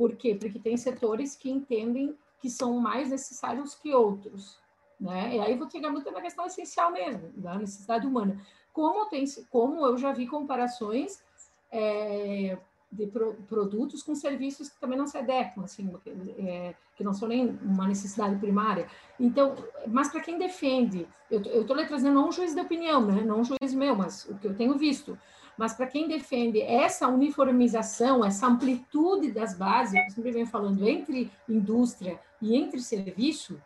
[0.00, 0.34] Por quê?
[0.34, 4.58] Porque tem setores que entendem que são mais necessários que outros.
[4.98, 5.36] Né?
[5.36, 8.40] E aí vou chegar muito na questão essencial mesmo, da necessidade humana.
[8.72, 11.22] Como, tem, como eu já vi comparações
[11.70, 12.56] é,
[12.90, 15.92] de pro, produtos com serviços que também não se adequam, assim,
[16.38, 18.88] é, que não são nem uma necessidade primária.
[19.18, 19.54] Então,
[19.86, 23.20] mas para quem defende, eu estou trazendo não um juiz de opinião, né?
[23.20, 25.18] não um juiz meu, mas o que eu tenho visto,
[25.60, 31.30] mas para quem defende essa uniformização, essa amplitude das bases, eu sempre venho falando, entre
[31.46, 33.60] indústria e entre serviço,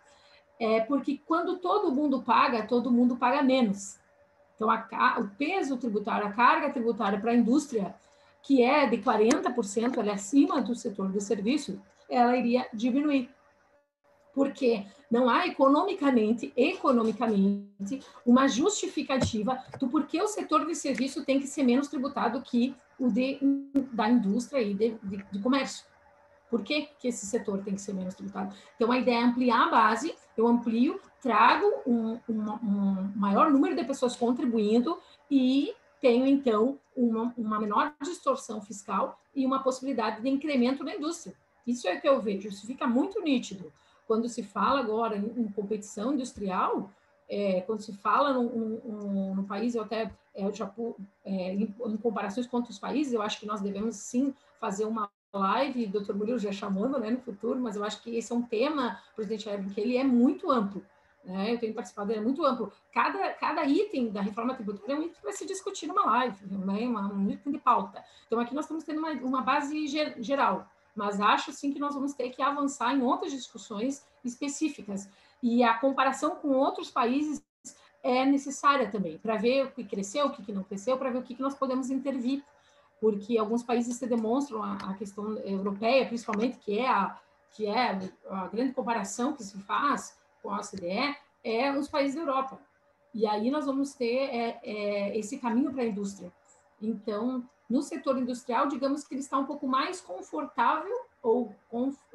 [0.59, 3.97] é porque quando todo mundo paga, todo mundo paga menos.
[4.57, 7.95] Então, a, o peso tributário, a carga tributária para a indústria,
[8.43, 11.81] que é de 40%, ela é acima do setor de serviço,
[12.11, 13.31] ela iria diminuir.
[14.35, 21.47] Porque não há economicamente, economicamente, uma justificativa do porquê o setor de serviço tem que
[21.47, 23.39] ser menos tributado que o de,
[23.93, 25.85] da indústria e de, de, de comércio.
[26.51, 28.55] Por que, que esse setor tem que ser menos tributado?
[28.77, 33.75] Então, a ideia é ampliar a base, eu amplio, trago um, um, um maior número
[33.75, 34.99] de pessoas contribuindo
[35.31, 41.35] e tenho, então, uma, uma menor distorção fiscal e uma possibilidade de incremento na indústria.
[41.67, 43.73] Isso é que eu vejo, isso fica muito nítido.
[44.07, 46.91] Quando se fala agora em, em competição industrial,
[47.29, 50.71] é, quando se fala no, país, eu até é, já,
[51.25, 55.11] é, em, em comparações com outros países, eu acho que nós devemos sim fazer uma
[55.33, 58.43] live, doutor Murilo já chamando né, no futuro, mas eu acho que esse é um
[58.43, 60.85] tema, presidente Evan, que ele é muito amplo.
[61.25, 61.55] Né?
[61.55, 62.73] Eu tenho participado, ele é muito amplo.
[62.93, 66.47] Cada, cada item da reforma tributária é um item que vai se discutir numa live,
[66.47, 66.87] né?
[66.87, 68.05] uma, um item de pauta.
[68.27, 72.13] Então, aqui nós estamos tendo uma, uma base geral, mas acho sim que nós vamos
[72.15, 75.09] ter que avançar em outras discussões específicas.
[75.43, 77.45] E a comparação com outros países
[78.03, 81.23] é necessária também, para ver o que cresceu, o que não cresceu, para ver o
[81.23, 82.45] que nós podemos intervir
[83.05, 87.19] porque alguns países se demonstram a, questão europeia, principalmente, que é a,
[87.51, 92.23] que é a grande comparação que se faz com a OCDE, é os países da
[92.23, 92.59] Europa.
[93.13, 96.33] E aí nós vamos ter é, é, esse caminho para a indústria.
[96.81, 101.55] Então, no setor industrial, digamos que ele está um pouco mais confortável ou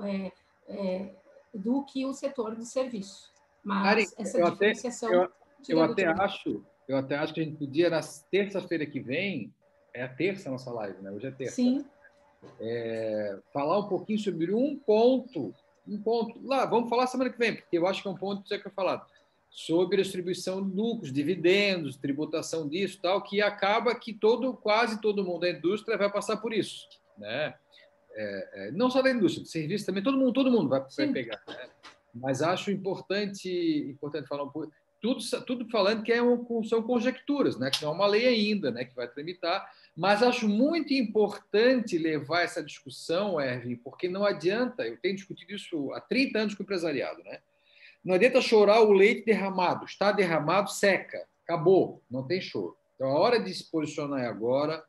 [0.02, 0.32] é,
[0.68, 1.16] é
[1.54, 3.32] do que o setor de serviço.
[3.64, 5.10] Mas Ari, essa eu diferenciação...
[5.10, 5.34] Até,
[5.68, 8.00] eu, eu até acho, eu até acho que a gente podia, na
[8.32, 9.54] terça-feira que vem,
[9.94, 11.12] é a terça a nossa live, né?
[11.12, 11.56] Hoje é terça.
[11.56, 11.86] Sim.
[12.60, 15.54] É, falar um pouquinho sobre um ponto,
[15.88, 16.40] um ponto.
[16.48, 18.60] Lá, vamos falar semana que vem, porque eu acho que é um ponto que você
[18.60, 19.06] quer falar
[19.50, 25.24] sobre a distribuição de lucros, dividendos, tributação disso, tal, que acaba que todo, quase todo
[25.24, 27.56] mundo da indústria vai passar por isso, né?
[28.12, 31.08] É, é, não só da indústria, de serviço também, todo mundo, todo mundo vai, vai
[31.14, 31.42] pegar.
[31.48, 31.70] Né?
[32.14, 33.50] Mas acho importante,
[33.88, 37.70] importante falar um pouco tudo, tudo falando que é um, são conjecturas, né?
[37.70, 38.84] que não é uma lei ainda, né?
[38.84, 44.98] que vai tramitar, mas acho muito importante levar essa discussão, Erwin, porque não adianta, eu
[44.98, 47.40] tenho discutido isso há 30 anos com o empresariado, né?
[48.04, 52.78] Não adianta chorar o leite derramado, está derramado, seca, acabou, não tem choro.
[52.96, 54.84] Então, a hora de se posicionar é agora.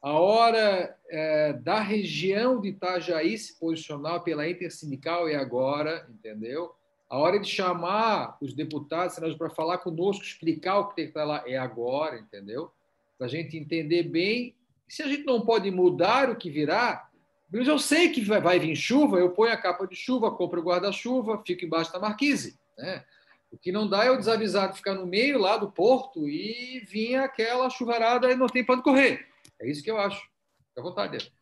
[0.00, 6.72] A hora é, da região de Itajaí se posicionar pela intersindical é agora, entendeu?
[7.08, 11.24] A hora de chamar os deputados para falar conosco, explicar o que tem que estar
[11.24, 12.70] lá é agora, entendeu?
[13.16, 14.54] Para a gente entender bem.
[14.88, 17.08] Se a gente não pode mudar o que virá,
[17.50, 20.64] mas eu sei que vai vir chuva, eu ponho a capa de chuva, compro o
[20.64, 22.58] guarda-chuva, fico embaixo da marquise.
[22.76, 23.04] Né?
[23.50, 27.16] O que não dá é o desavisado ficar no meio lá do porto e vir
[27.16, 29.26] aquela chuvarada e não tem para onde correr.
[29.60, 30.20] É isso que eu acho.
[30.20, 31.32] Fica à vontade.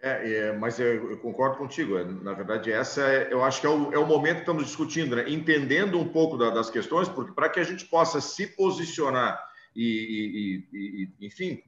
[0.00, 1.96] É, é, mas eu, eu, concordo contigo.
[1.96, 4.64] É, na verdade, essa é, eu acho que é o, é o momento que estamos
[4.64, 5.24] discutindo, né?
[5.28, 9.42] entendendo um pouco da, das questões, porque para que a gente possa se posicionar
[9.74, 11.62] e, e, e enfim,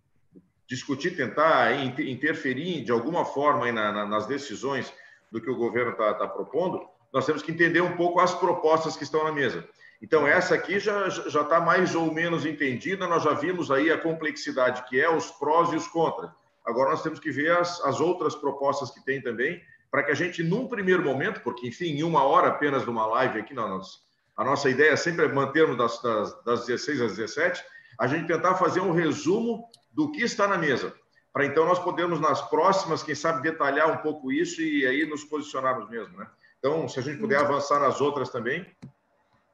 [0.69, 4.93] discutir, tentar interferir de alguma forma na, na, nas decisões
[5.31, 6.81] do que o governo está tá propondo,
[7.13, 9.67] nós temos que entender um pouco as propostas que estão na mesa.
[10.03, 14.85] Então, essa aqui já está mais ou menos entendida, nós já vimos aí a complexidade
[14.89, 16.31] que é, os prós e os contras.
[16.67, 20.15] Agora nós temos que ver as, as outras propostas que tem também, para que a
[20.15, 24.03] gente, num primeiro momento, porque, enfim, em uma hora apenas numa live aqui, nós,
[24.37, 27.65] a nossa ideia é sempre mantermos das, das, das 16 às 17,
[27.99, 29.65] a gente tentar fazer um resumo
[29.97, 30.95] do que está na mesa,
[31.33, 35.25] para então nós podermos, nas próximas, quem sabe, detalhar um pouco isso e aí nos
[35.25, 36.29] posicionarmos mesmo, né?
[36.59, 38.67] Então, se a gente puder avançar nas outras também.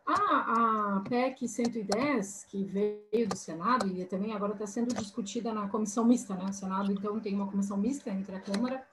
[0.05, 5.69] A, a PEC 110, que veio do Senado e também agora está sendo discutida na
[5.69, 6.47] comissão mista, né?
[6.47, 8.85] O Senado, então, tem uma comissão mista entre a Câmara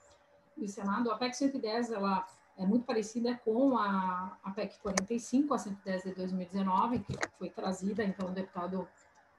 [0.56, 1.10] e o Senado.
[1.10, 2.24] A PEC 110, ela
[2.56, 8.04] é muito parecida com a, a PEC 45, a 110 de 2019, que foi trazida,
[8.04, 8.86] então, o deputado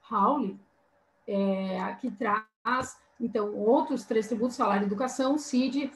[0.01, 0.59] Raul,
[1.31, 5.91] é, que traz, então, outros três tributos, salário, educação, CID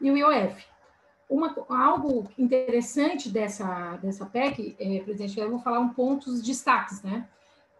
[0.00, 0.64] e o IOF.
[1.28, 7.28] Uma, algo interessante dessa, dessa PEC, é, presidente, eu vou falar um pontos destaques né,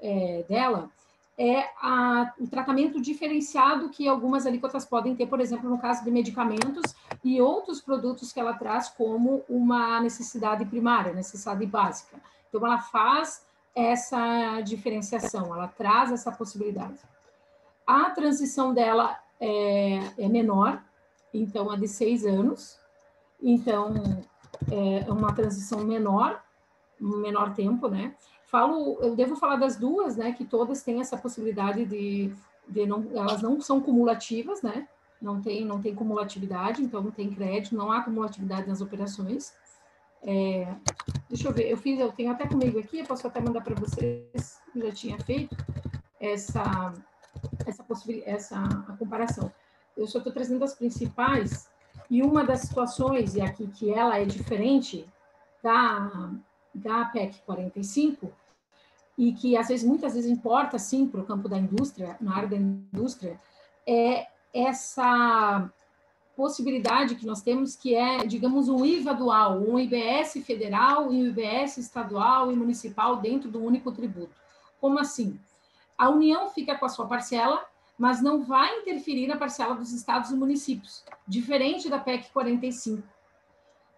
[0.02, 0.90] é, dela,
[1.38, 6.10] é a, o tratamento diferenciado que algumas alíquotas podem ter, por exemplo, no caso de
[6.10, 6.94] medicamentos
[7.24, 12.20] e outros produtos que ela traz como uma necessidade primária, necessidade básica.
[12.48, 13.46] Então, ela faz
[13.78, 16.98] essa diferenciação, ela traz essa possibilidade.
[17.86, 20.82] A transição dela é, é menor,
[21.32, 22.80] então é de seis anos,
[23.40, 23.94] então
[24.68, 26.42] é uma transição menor,
[26.98, 28.16] menor tempo, né?
[28.46, 30.32] Falo, eu devo falar das duas, né?
[30.32, 32.34] Que todas têm essa possibilidade de,
[32.66, 34.88] de não, elas não são cumulativas, né?
[35.22, 39.54] Não tem, não tem cumulatividade, então não tem crédito, não há cumulatividade nas operações.
[40.22, 40.74] É,
[41.28, 43.74] deixa eu ver, eu fiz, eu tenho até comigo aqui, eu posso até mandar para
[43.74, 45.56] vocês, eu já tinha feito
[46.20, 46.92] essa
[47.66, 48.56] essa possibilidade, essa
[48.88, 49.52] a comparação.
[49.96, 51.68] Eu só estou trazendo as principais
[52.10, 55.06] e uma das situações e aqui que ela é diferente
[55.62, 56.30] da
[56.74, 58.32] da PEC 45
[59.16, 62.48] e que às vezes muitas vezes importa sim para o campo da indústria, na área
[62.48, 63.38] da indústria,
[63.86, 65.70] é essa
[66.38, 71.26] possibilidade que nós temos, que é, digamos, um IVA dual, um IBS federal e um
[71.26, 74.30] IBS estadual e municipal dentro do único tributo.
[74.80, 75.36] Como assim?
[75.98, 77.66] A União fica com a sua parcela,
[77.98, 83.02] mas não vai interferir na parcela dos estados e municípios, diferente da PEC 45.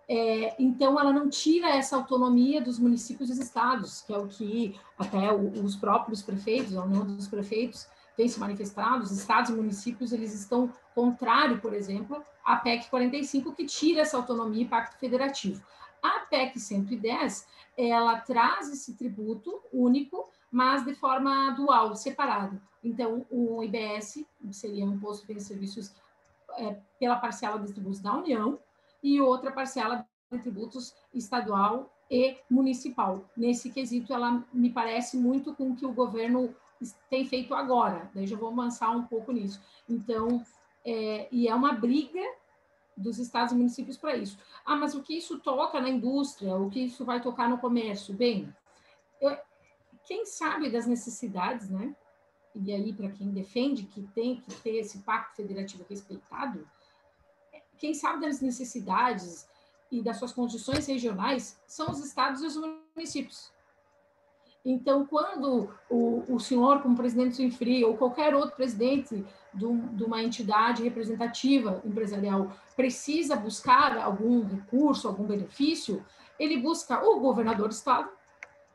[0.08, 4.26] É, então, ela não tira essa autonomia dos municípios e dos estados, que é o
[4.26, 7.86] que até os próprios prefeitos, a União dos Prefeitos,
[8.20, 13.54] tem se manifestado, os estados e municípios, eles estão contrário, por exemplo, à PEC 45,
[13.54, 15.64] que tira essa autonomia e pacto federativo.
[16.02, 22.60] A PEC 110, ela traz esse tributo único, mas de forma dual, separado.
[22.84, 25.90] Então, o IBS seria um imposto de serviços
[26.58, 28.58] é, pela parcela dos tributos da União
[29.02, 33.24] e outra parcela de tributos estadual e municipal.
[33.34, 36.54] Nesse quesito, ela me parece muito com o que o governo
[37.08, 38.10] tem feito agora.
[38.14, 39.60] Daí já vou avançar um pouco nisso.
[39.88, 40.44] Então,
[40.84, 42.20] é, e é uma briga
[42.96, 44.38] dos estados e municípios para isso.
[44.64, 46.56] Ah, mas o que isso toca na indústria?
[46.56, 48.14] O que isso vai tocar no comércio?
[48.14, 48.54] Bem,
[49.20, 49.36] eu,
[50.04, 51.94] quem sabe das necessidades, né?
[52.54, 56.66] E aí, para quem defende que tem que ter esse pacto federativo respeitado,
[57.78, 59.48] quem sabe das necessidades
[59.90, 63.52] e das suas condições regionais são os estados e os municípios.
[64.64, 70.04] Então, quando o, o senhor, como presidente do Sinfri, ou qualquer outro presidente de, de
[70.04, 76.04] uma entidade representativa empresarial, precisa buscar algum recurso, algum benefício,
[76.38, 78.10] ele busca o governador do estado,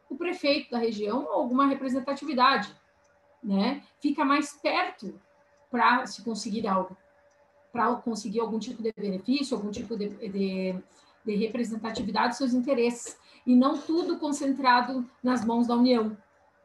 [0.09, 2.75] o prefeito da região, ou alguma representatividade,
[3.43, 3.83] né?
[3.99, 5.19] Fica mais perto
[5.69, 6.97] para se conseguir algo,
[7.71, 10.75] para conseguir algum tipo de benefício, algum tipo de, de,
[11.25, 16.17] de representatividade dos seus interesses e não tudo concentrado nas mãos da União,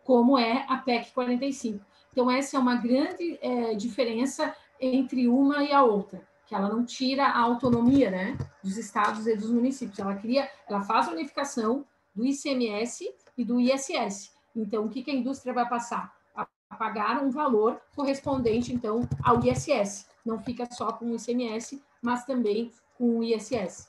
[0.05, 1.85] como é a PEC 45.
[2.13, 6.85] Então, essa é uma grande é, diferença entre uma e a outra, que ela não
[6.85, 9.99] tira a autonomia né, dos estados e dos municípios.
[9.99, 14.33] Ela cria, ela faz a unificação do ICMS e do ISS.
[14.57, 16.13] Então, o que, que a indústria vai passar?
[16.35, 20.07] A pagar um valor correspondente, então, ao ISS.
[20.25, 23.87] Não fica só com o ICMS, mas também com o ISS.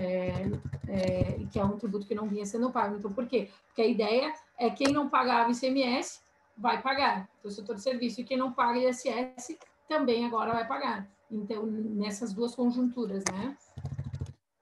[0.00, 0.50] É,
[0.88, 2.96] é, que é um tributo que não vinha sendo pago.
[2.96, 3.50] Então, por quê?
[3.66, 6.20] Porque a ideia é quem não pagava ICMS
[6.56, 11.06] vai pagar, o setor de serviço, e quem não paga ISS também agora vai pagar.
[11.30, 13.56] Então, nessas duas conjunturas, né?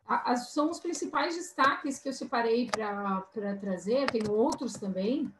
[0.06, 5.30] As, são os principais destaques que eu separei para trazer, tenho outros também,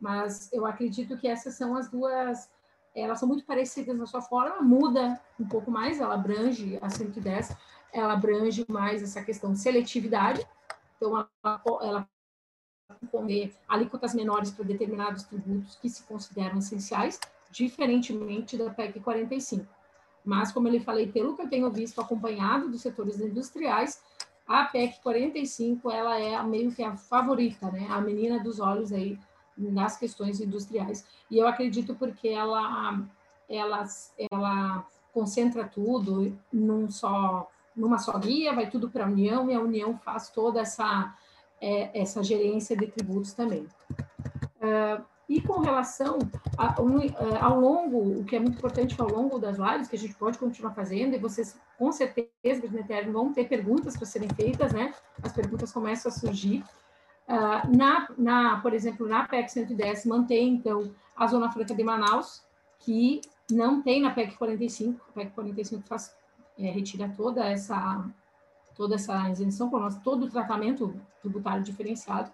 [0.00, 2.50] mas eu acredito que essas são as duas,
[2.94, 7.56] elas são muito parecidas na sua forma, muda um pouco mais, ela abrange a 110,
[7.96, 10.46] ela abrange mais essa questão de seletividade,
[10.96, 12.08] então ela, ela
[13.10, 17.18] comer alíquotas menores para determinados tributos que se consideram essenciais,
[17.50, 19.66] diferentemente da PEC 45.
[20.24, 24.02] Mas, como eu falei, pelo que eu tenho visto acompanhado dos setores industriais,
[24.46, 27.86] a PEC 45 ela é meio que a favorita, né?
[27.90, 29.18] A menina dos olhos aí
[29.56, 31.04] nas questões industriais.
[31.30, 33.02] E eu acredito porque ela
[33.48, 33.86] ela
[34.30, 39.60] ela concentra tudo num só numa só guia, vai tudo para a União e a
[39.60, 41.14] União faz toda essa
[41.60, 43.66] é, essa gerência de tributos também.
[44.56, 46.18] Uh, e com relação
[46.56, 49.96] a, um, uh, ao longo, o que é muito importante ao longo das lives, que
[49.96, 54.28] a gente pode continuar fazendo, e vocês com certeza, Eterno, vão ter perguntas para serem
[54.30, 54.94] feitas, né?
[55.22, 56.64] As perguntas começam a surgir.
[57.28, 62.44] Uh, na, na, por exemplo, na PEC 110, mantém, então, a Zona Franca de Manaus,
[62.78, 63.20] que
[63.50, 66.14] não tem na PEC 45, a PEC 45 faz,
[66.58, 68.04] é, retira toda essa
[68.76, 72.30] toda essa isenção, por nós, todo o tratamento tributário diferenciado.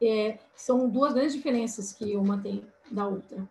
[0.00, 3.48] É, são duas grandes diferenças que uma tem da outra.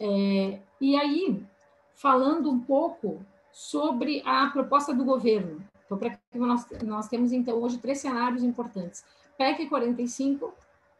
[0.00, 1.44] É, e aí,
[1.94, 3.20] falando um pouco
[3.52, 5.62] sobre a proposta do governo.
[5.84, 9.04] Então, para que nós, nós temos, então, hoje três cenários importantes.
[9.36, 10.54] PEC 45,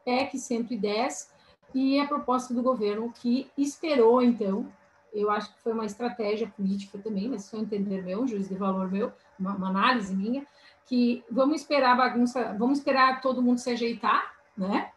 [0.04, 1.30] PEC 110
[1.74, 4.66] e a proposta do governo que esperou, então,
[5.12, 8.54] eu acho que foi uma estratégia política também, mas só entender meu, um juiz de
[8.54, 10.46] valor meu, uma, uma análise minha,
[10.86, 14.90] que vamos esperar a bagunça, vamos esperar todo mundo se ajeitar, né?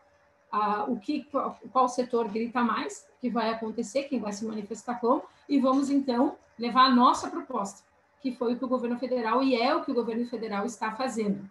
[0.51, 4.99] Ah, o que, qual, qual setor grita mais, que vai acontecer, quem vai se manifestar
[4.99, 7.84] como, e vamos então levar a nossa proposta,
[8.22, 10.91] que foi o que o governo federal e é o que o governo federal está
[10.91, 11.49] fazendo.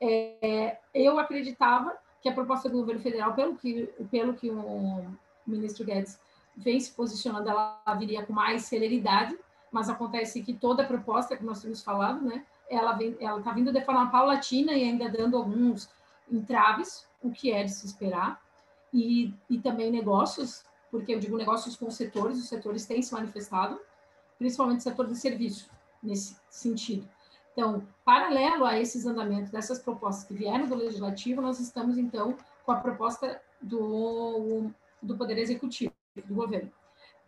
[0.00, 5.04] É, eu acreditava que a proposta do governo federal, pelo que, pelo que o
[5.46, 6.18] ministro Guedes
[6.58, 9.36] vem se posicionando, ela viria com mais celeridade,
[9.70, 13.72] mas acontece que toda proposta que nós temos falado, né, ela vem, ela está vindo
[13.72, 15.88] de forma paulatina e ainda dando alguns
[16.30, 18.40] entraves, o que é de se esperar,
[18.92, 23.78] e, e também negócios, porque eu digo negócios com setores, os setores têm se manifestado,
[24.38, 25.70] principalmente o setor de serviço,
[26.02, 27.08] nesse sentido.
[27.52, 32.72] Então, paralelo a esses andamentos dessas propostas que vieram do Legislativo, nós estamos, então, com
[32.72, 34.70] a proposta do,
[35.02, 35.92] do Poder Executivo,
[36.22, 36.72] do governo.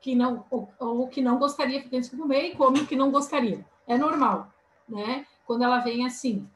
[0.00, 3.66] que não, ou, ou que não gostaria de comer e come o que não gostaria.
[3.88, 4.54] É normal,
[4.88, 5.26] né?
[5.44, 6.48] Quando ela vem assim.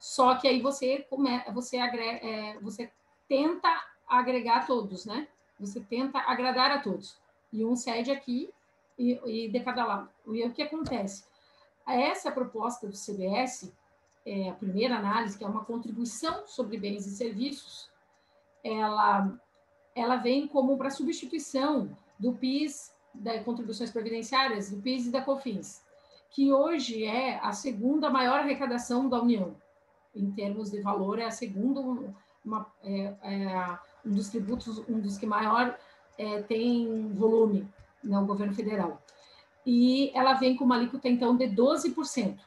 [0.00, 2.90] Só que aí você, come, você, agrega, é, você
[3.28, 5.28] tenta agregar todos, né?
[5.58, 7.16] Você tenta agradar a todos.
[7.52, 8.52] E um cede aqui
[8.98, 10.08] e, e de cada lado.
[10.28, 11.24] E o que acontece?
[11.86, 13.72] Essa proposta do CBS,
[14.24, 17.90] é, a primeira análise, que é uma contribuição sobre bens e serviços,
[18.62, 19.32] ela,
[19.94, 25.82] ela vem como para substituição do PIS, das contribuições previdenciárias, do PIS e da COFINS,
[26.30, 29.54] que hoje é a segunda maior arrecadação da União.
[30.14, 31.80] Em termos de valor, é a segunda,
[32.44, 35.76] uma, é, é um dos tributos, um dos que maior
[36.18, 37.68] é, tem volume
[38.02, 39.00] no né, governo federal.
[39.64, 42.38] E ela vem com uma alíquota, então, de 12%.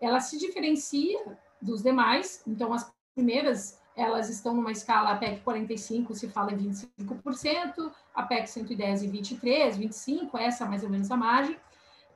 [0.00, 6.14] Ela se diferencia dos demais, então, as primeiras elas estão numa escala, a PEC 45
[6.14, 11.10] se fala em 25%, a PEC 110 em 23, 25, essa é mais ou menos
[11.10, 11.56] a margem.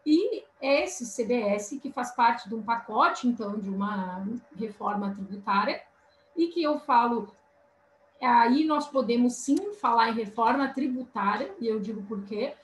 [0.04, 5.82] E esse CBS, que faz parte de um pacote, então, de uma reforma tributária,
[6.34, 7.34] e que eu falo,
[8.20, 12.54] aí nós podemos sim falar em reforma tributária, e eu digo por quê,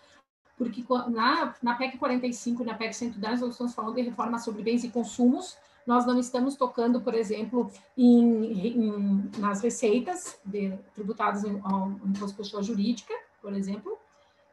[0.57, 4.63] porque na, na PEC 45 e na PEC 110 nós estamos falando de reforma sobre
[4.63, 11.45] bens e consumos, nós não estamos tocando, por exemplo, em, em, nas receitas de, tributadas
[11.45, 13.99] ao imposto pessoa jurídica, por exemplo,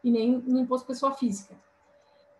[0.04, 1.56] e nem no imposto pessoa física.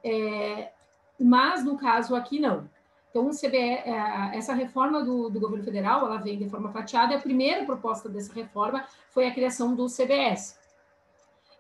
[0.04, 0.72] É,
[1.20, 2.68] mas, no caso aqui, não.
[3.10, 7.16] Então, o CBE, é, essa reforma do, do, governo federal, ela vem de forma fatiada,
[7.16, 10.60] a primeira proposta dessa reforma foi a criação do CBS.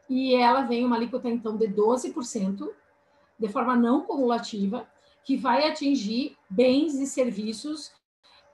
[0.07, 2.69] E ela vem uma alíquota, então, de 12%,
[3.39, 4.87] de forma não cumulativa,
[5.23, 7.91] que vai atingir bens e serviços,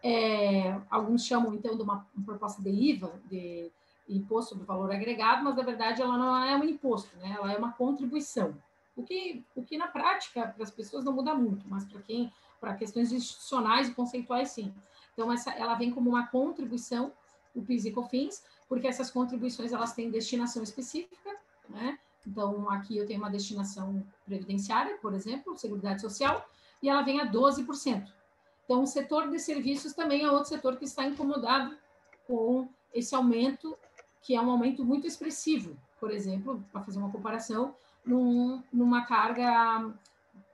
[0.04, 3.72] é, alguns chamam então de uma, uma, proposta de IVA, de
[4.08, 7.36] imposto sobre valor agregado, mas na verdade ela não é um imposto, né?
[7.36, 8.56] ela é uma contribuição.
[8.96, 12.32] O que, o que na prática para as pessoas não muda muito, mas para quem,
[12.60, 14.74] para questões institucionais e conceituais, sim.
[15.14, 17.12] Então essa, ela vem como uma contribuição,
[17.54, 21.30] o PIS e COFINS, porque essas contribuições elas têm destinação específica,
[21.70, 21.98] né?
[22.28, 26.48] Então aqui eu tenho uma destinação previdenciária, por exemplo, seguridade social,
[26.82, 28.12] e ela vem a 12%.
[28.66, 31.78] Então, o setor de serviços também é outro setor que está incomodado
[32.28, 33.78] com esse aumento,
[34.22, 35.78] que é um aumento muito expressivo.
[36.00, 39.94] Por exemplo, para fazer uma comparação, num, numa carga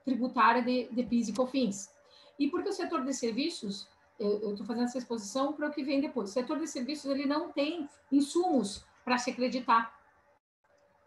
[0.04, 1.90] tributária de, de PIS e COFINS.
[2.38, 3.88] E porque o setor de serviços,
[4.18, 6.30] eu estou fazendo essa exposição para o que vem depois.
[6.30, 9.96] O setor de serviços ele não tem insumos para se acreditar.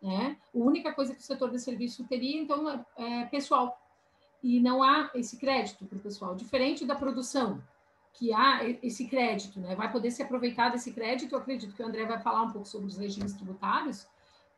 [0.02, 0.38] Né?
[0.54, 3.82] A única coisa que o setor de serviços teria, então, é, é pessoal
[4.44, 7.64] e não há esse crédito para o pessoal, diferente da produção,
[8.14, 9.76] que há esse crédito, né?
[9.76, 12.68] Vai poder ser aproveitado esse crédito, eu acredito que o André vai falar um pouco
[12.68, 14.08] sobre os regimes tributários,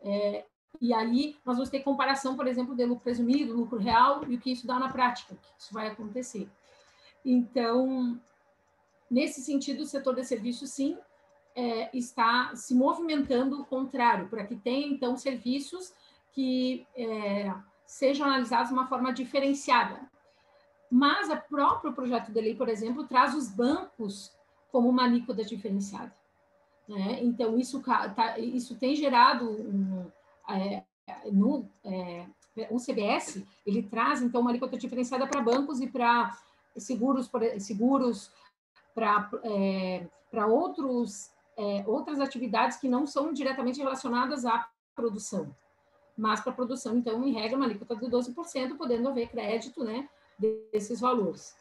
[0.01, 0.45] é,
[0.79, 4.39] e aí nós vamos ter comparação, por exemplo, de lucro presumido, lucro real, e o
[4.39, 6.49] que isso dá na prática, que isso vai acontecer.
[7.25, 8.19] Então,
[9.09, 10.97] nesse sentido, o setor de serviços, sim,
[11.55, 15.93] é, está se movimentando o contrário, para que tenha, então, serviços
[16.31, 16.85] que...
[16.95, 17.51] É,
[17.87, 19.99] sejam analisados de uma forma diferenciada.
[20.91, 24.31] Mas o próprio projeto de lei, por exemplo, traz os bancos
[24.71, 26.13] como uma alíquota diferenciada.
[26.87, 27.19] Né?
[27.23, 30.11] Então, isso, tá, isso tem gerado um,
[30.49, 30.83] é,
[31.31, 32.27] no é,
[32.71, 36.35] o CBS, ele traz, então, uma alíquota diferenciada para bancos e para
[36.75, 37.29] seguros,
[37.59, 38.31] seguros
[38.95, 40.07] para é,
[40.47, 45.55] outros é, outras atividades que não são diretamente relacionadas à produção
[46.17, 50.09] mas para produção, então, em regra, uma alíquota de 12%, podendo haver crédito né,
[50.71, 51.55] desses valores.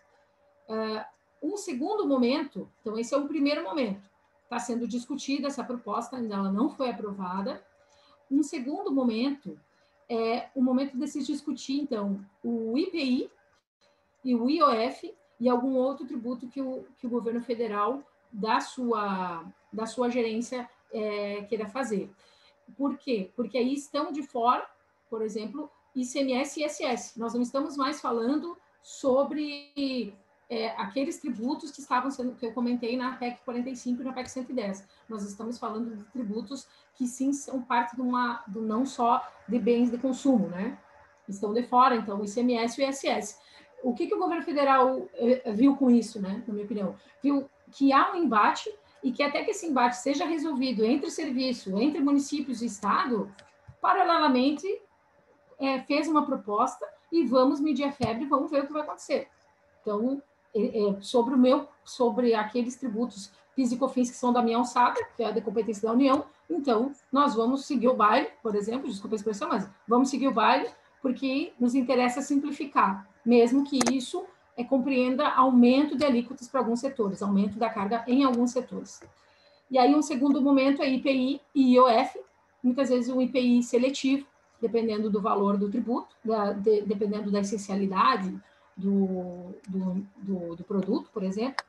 [0.67, 1.05] Uh,
[1.53, 4.09] um segundo momento, então, esse é o primeiro momento,
[4.45, 7.63] está sendo discutida essa proposta, ainda ela não foi aprovada.
[8.31, 9.59] Um segundo momento
[10.09, 13.31] é o momento de se discutir, então, o IPI
[14.25, 18.03] e o IOF e algum outro tributo que o, que o governo federal,
[18.33, 22.11] da sua, da sua gerência, é, queira fazer.
[22.77, 23.31] Por quê?
[23.37, 24.67] Porque aí estão de fora,
[25.09, 27.17] por exemplo, ICMS e ISS.
[27.17, 30.15] Nós não estamos mais falando sobre
[30.49, 34.31] é, aqueles tributos que estavam sendo, que eu comentei na PEC 45 e na PEC
[34.31, 34.87] 110.
[35.09, 39.59] Nós estamos falando de tributos que sim são parte de uma, do não só de
[39.59, 40.79] bens de consumo, né?
[41.29, 43.41] Estão de fora, então, o ICMS e o ISS.
[43.83, 46.43] O que, que o governo federal eh, viu com isso, né?
[46.47, 46.97] Na minha opinião?
[47.23, 48.73] Viu que há um embate
[49.03, 53.33] e que até que esse embate seja resolvido entre serviço, entre municípios e Estado,
[53.81, 54.67] paralelamente
[55.59, 59.29] é, fez uma proposta e vamos medir a febre, vamos ver o que vai acontecer.
[59.81, 60.23] Então,
[61.01, 65.31] sobre o meu, sobre aqueles tributos físico-fins que são da minha alçada, que é a
[65.31, 69.49] de competência da União, então nós vamos seguir o baile, por exemplo, desculpa a expressão,
[69.49, 70.69] mas vamos seguir o baile,
[71.01, 74.25] porque nos interessa simplificar, mesmo que isso
[74.57, 79.01] é, compreenda aumento de alíquotas para alguns setores, aumento da carga em alguns setores.
[79.71, 82.21] E aí, um segundo momento é IPI e IOF,
[82.63, 84.27] muitas vezes um IPI seletivo,
[84.61, 88.35] dependendo do valor do tributo, da, de, dependendo da essencialidade
[88.77, 91.65] do, do, do, do, produto, por exemplo.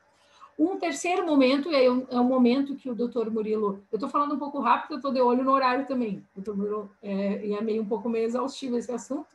[0.58, 3.82] Um terceiro momento é um, é um momento que o doutor Murilo.
[3.92, 6.24] Eu estou falando um pouco rápido, eu estou de olho no horário também.
[6.34, 9.26] Doutor Murilo, é, e é meio um pouco meio exaustivo esse assunto,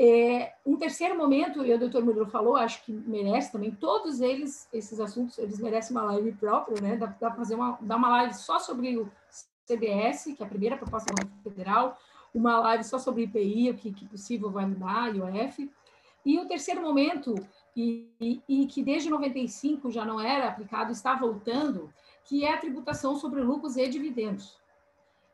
[0.00, 4.68] é, um terceiro momento, e o doutor Murilo falou, acho que merece também, todos eles,
[4.72, 6.96] esses assuntos, eles merecem uma live própria, né?
[6.96, 9.10] Dá, dá para fazer uma, dar uma live só sobre o
[9.66, 11.12] CBS, que é a primeira proposta
[11.42, 11.98] federal,
[12.32, 15.68] uma live só sobre IPI, o que, que possível vai mudar, IOF.
[16.28, 17.34] E o terceiro momento,
[17.74, 21.90] e, e, e, que desde 95 já não era aplicado, está voltando,
[22.26, 24.58] que é a tributação sobre lucros e dividendos.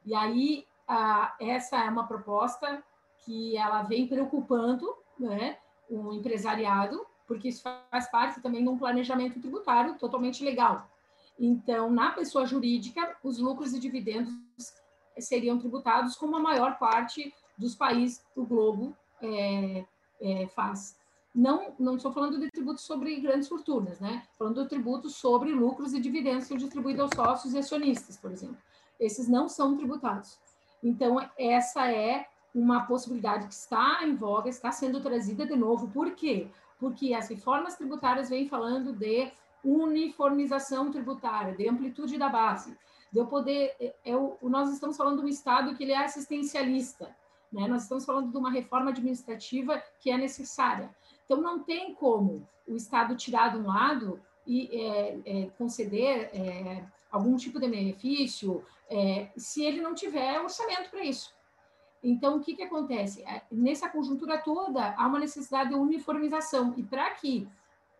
[0.06, 2.80] E aí, a, essa é uma proposta
[3.24, 5.58] que ela vem preocupando né,
[5.90, 10.88] o empresariado, porque isso faz parte também de um planejamento tributário totalmente legal.
[11.36, 14.32] Então, na pessoa jurídica, os lucros e dividendos
[15.18, 19.84] seriam tributados como a maior parte dos países do globo é,
[20.20, 20.96] é, faz.
[21.34, 24.22] Não, não estou falando de tributos sobre grandes fortunas, né?
[24.38, 28.30] Falando de tributos sobre lucros e dividendos que são distribuídos aos sócios e acionistas, por
[28.30, 28.56] exemplo.
[29.00, 30.38] Esses não são tributados.
[30.82, 35.88] Então, essa é uma possibilidade que está em voga, está sendo trazida de novo.
[35.88, 36.46] Por quê?
[36.78, 39.32] Porque as reformas tributárias vêm falando de
[39.64, 42.76] uniformização tributária, de amplitude da base,
[43.10, 43.74] de eu poder.
[44.04, 47.16] Eu, é, é nós estamos falando de um Estado que ele é assistencialista,
[47.54, 47.68] né?
[47.68, 50.90] nós estamos falando de uma reforma administrativa que é necessária.
[51.24, 56.84] Então, não tem como o Estado tirar de um lado e é, é, conceder é,
[57.10, 61.32] algum tipo de benefício é, se ele não tiver orçamento para isso.
[62.02, 63.22] Então, o que, que acontece?
[63.22, 66.74] É, nessa conjuntura toda, há uma necessidade de uniformização.
[66.76, 67.48] E para que,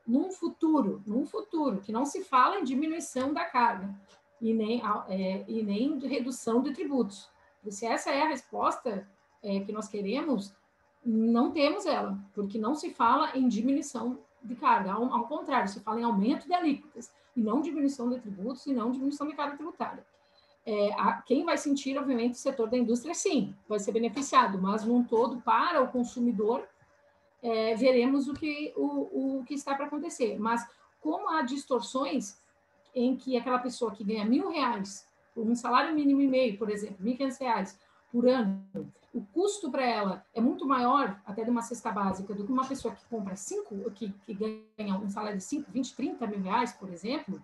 [0.07, 3.95] num futuro, num futuro, que não se fala em diminuição da carga
[4.41, 7.31] e nem, é, e nem de redução de tributos.
[7.71, 9.09] Se essa é a resposta
[9.45, 10.53] é, que nós queremos,
[11.05, 14.93] não temos ela, porque não se fala em diminuição de carga.
[14.93, 18.73] Ao, ao contrário, se fala em aumento de alíquotas, e não diminuição de tributos, e
[18.73, 20.05] não diminuição de carga tributária
[20.67, 24.85] é, a, quem vai sentir, obviamente, o setor da indústria, sim, vai ser beneficiado, mas
[24.85, 26.67] num todo, para o consumidor,
[27.43, 30.39] é, veremos o que, o, o que está para acontecer.
[30.39, 30.67] Mas
[31.01, 32.41] como há distorções
[32.95, 36.97] em que aquela pessoa que ganha mil reais, um salário mínimo e meio, por exemplo,
[37.01, 37.79] mil reais
[38.11, 38.65] por ano,
[39.15, 42.67] o custo para ela é muito maior, até de uma cesta básica, do que uma
[42.67, 44.35] pessoa que compra cinco, que, que
[44.77, 47.41] ganha um salário de 5, 20, 30 mil reais, por exemplo,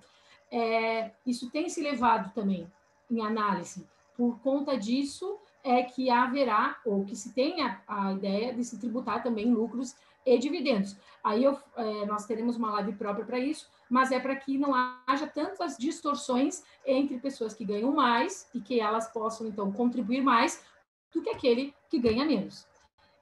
[0.50, 2.66] é, isso tem se levado também
[3.08, 3.86] em análise.
[4.16, 9.22] Por conta disso, é que haverá, ou que se tenha a ideia de se tributar
[9.22, 9.94] também lucros
[10.26, 10.96] e dividendos.
[11.22, 14.74] Aí eu, é, nós teremos uma live própria para isso, mas é para que não
[15.06, 20.64] haja tantas distorções entre pessoas que ganham mais e que elas possam, então, contribuir mais
[21.12, 22.66] do que aquele que ganha menos.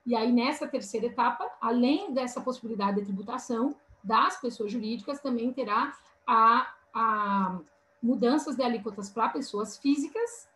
[0.06, 5.92] E aí, nessa terceira etapa, além dessa possibilidade de tributação das pessoas jurídicas, também terá
[6.26, 7.60] a, a
[8.02, 10.48] mudanças de alíquotas para pessoas físicas,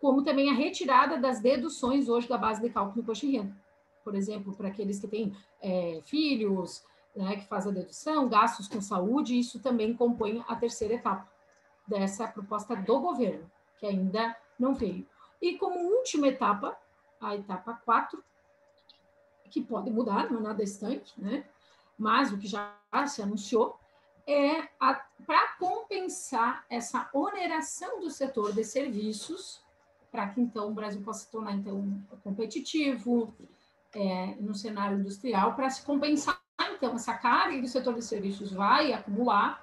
[0.00, 3.54] como também a retirada das deduções hoje da base de cálculo do imposto de renda.
[4.02, 6.82] Por exemplo, para aqueles que têm é, filhos,
[7.14, 11.30] né, que fazem a dedução, gastos com saúde, isso também compõe a terceira etapa
[11.86, 15.06] dessa proposta do governo, que ainda não veio.
[15.40, 16.76] E como última etapa,
[17.20, 18.22] a etapa 4,
[19.50, 21.44] que pode mudar, não é nada distante, né?
[21.98, 22.74] mas o que já
[23.06, 23.78] se anunciou,
[24.26, 24.62] é
[25.26, 29.60] para compensar essa oneração do setor de serviços,
[30.10, 33.34] para que então o Brasil possa se tornar então competitivo
[33.94, 36.40] é, no cenário industrial, para se compensar
[36.76, 39.62] então essa carga que o setor de serviços vai acumular,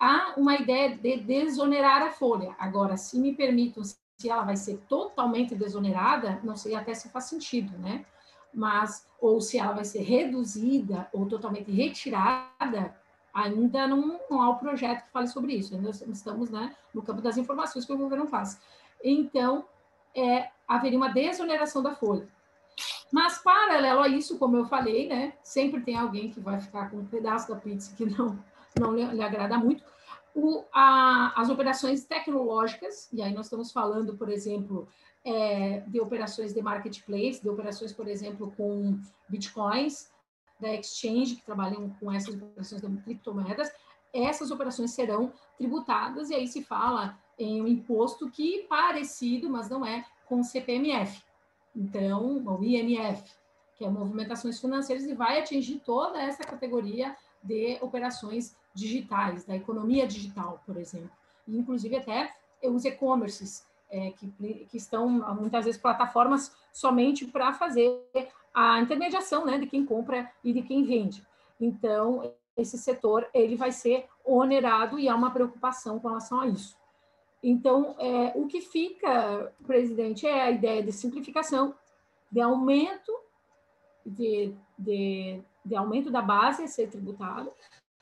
[0.00, 2.54] há uma ideia de desonerar a folha.
[2.58, 3.82] Agora, se me permitam,
[4.16, 8.04] se ela vai ser totalmente desonerada, não sei até se faz sentido, né?
[8.52, 12.94] Mas, ou se ela vai ser reduzida ou totalmente retirada,
[13.32, 17.02] ainda não, não há o um projeto que fale sobre isso, ainda estamos né, no
[17.02, 18.58] campo das informações que o governo faz.
[19.04, 19.66] Então,
[20.14, 22.26] é, haveria uma desoneração da folha.
[23.12, 26.96] Mas, paralelo a isso, como eu falei, né, sempre tem alguém que vai ficar com
[26.96, 28.38] um pedaço da pizza que não,
[28.78, 29.84] não lhe, lhe agrada muito.
[30.38, 34.86] O, a, as operações tecnológicas, e aí nós estamos falando, por exemplo,
[35.24, 40.12] é, de operações de marketplace, de operações, por exemplo, com bitcoins,
[40.60, 43.72] da exchange, que trabalham com essas operações de criptomoedas,
[44.12, 49.68] essas operações serão tributadas, e aí se fala em um imposto que é parecido, mas
[49.70, 51.22] não é, com o CPMF.
[51.74, 53.32] Então, o IMF,
[53.74, 60.06] que é movimentações financeiras, e vai atingir toda essa categoria de operações digitais, da economia
[60.06, 61.10] digital, por exemplo.
[61.48, 64.28] E, inclusive, até os e-commerces, é, que,
[64.68, 68.02] que estão, muitas vezes, plataformas somente para fazer
[68.52, 71.24] a intermediação né, de quem compra e de quem vende.
[71.60, 76.76] Então, esse setor ele vai ser onerado e há uma preocupação com relação a isso.
[77.42, 81.74] Então, é, o que fica, presidente, é a ideia de simplificação,
[82.30, 83.12] de aumento
[84.06, 87.52] de, de, de aumento da base a ser tributado,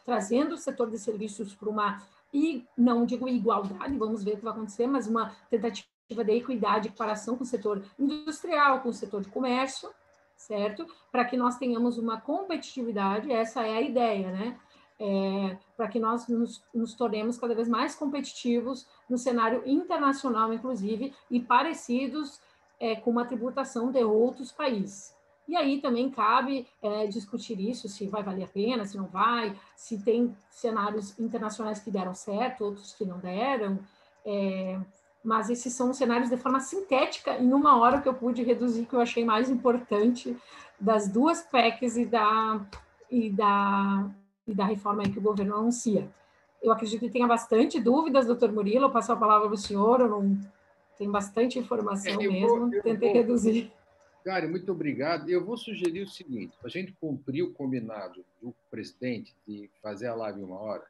[0.05, 2.03] trazendo o setor de serviços para uma,
[2.33, 5.87] e não digo igualdade, vamos ver o que vai acontecer, mas uma tentativa
[6.25, 9.89] de equidade comparação com o setor industrial, com o setor de comércio,
[10.37, 10.87] certo?
[11.11, 14.59] Para que nós tenhamos uma competitividade, essa é a ideia, né?
[14.99, 21.13] é, para que nós nos, nos, tornemos cada vez mais competitivos no cenário internacional, inclusive,
[21.31, 22.41] e parecidos
[22.79, 25.14] é, com uma tributação de outros países.
[25.47, 29.55] E aí também cabe é, discutir isso, se vai valer a pena, se não vai,
[29.77, 33.79] se tem cenários internacionais que deram certo, outros que não deram.
[34.25, 34.81] É,
[35.23, 38.95] mas esses são cenários de forma sintética, em uma hora que eu pude reduzir, que
[38.95, 40.37] eu achei mais importante
[40.79, 42.61] das duas PECs e da,
[43.11, 44.11] e da,
[44.47, 46.11] e da reforma que o governo anuncia.
[46.63, 50.01] Eu acredito que tenha bastante dúvidas, doutor Murilo, eu passo a palavra para o senhor,
[50.01, 50.39] eu não
[50.99, 53.73] tem bastante informação é, mesmo, vou, tentei vou, reduzir.
[54.25, 55.29] Gary, muito obrigado.
[55.29, 60.15] Eu vou sugerir o seguinte: a gente cumprir o combinado do presidente de fazer a
[60.15, 60.85] live uma hora,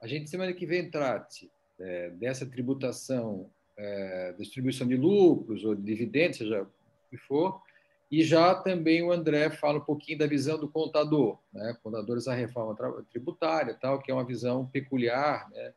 [0.00, 5.82] a gente semana que vem trate é, dessa tributação, é, distribuição de lucros ou de
[5.82, 6.68] dividendos, seja o
[7.10, 7.62] que for,
[8.10, 11.76] e já também o André fala um pouquinho da visão do contador, né?
[11.82, 12.76] contadores da reforma
[13.10, 15.72] tributária, tal, que é uma visão peculiar, né?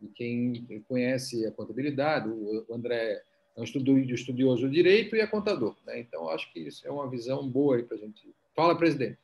[0.00, 2.28] de quem conhece a contabilidade.
[2.28, 3.22] O André
[3.56, 5.76] é um estudioso do direito e é contador.
[5.86, 6.00] Né?
[6.00, 8.34] Então, acho que isso é uma visão boa para a gente.
[8.54, 9.18] Fala, presidente.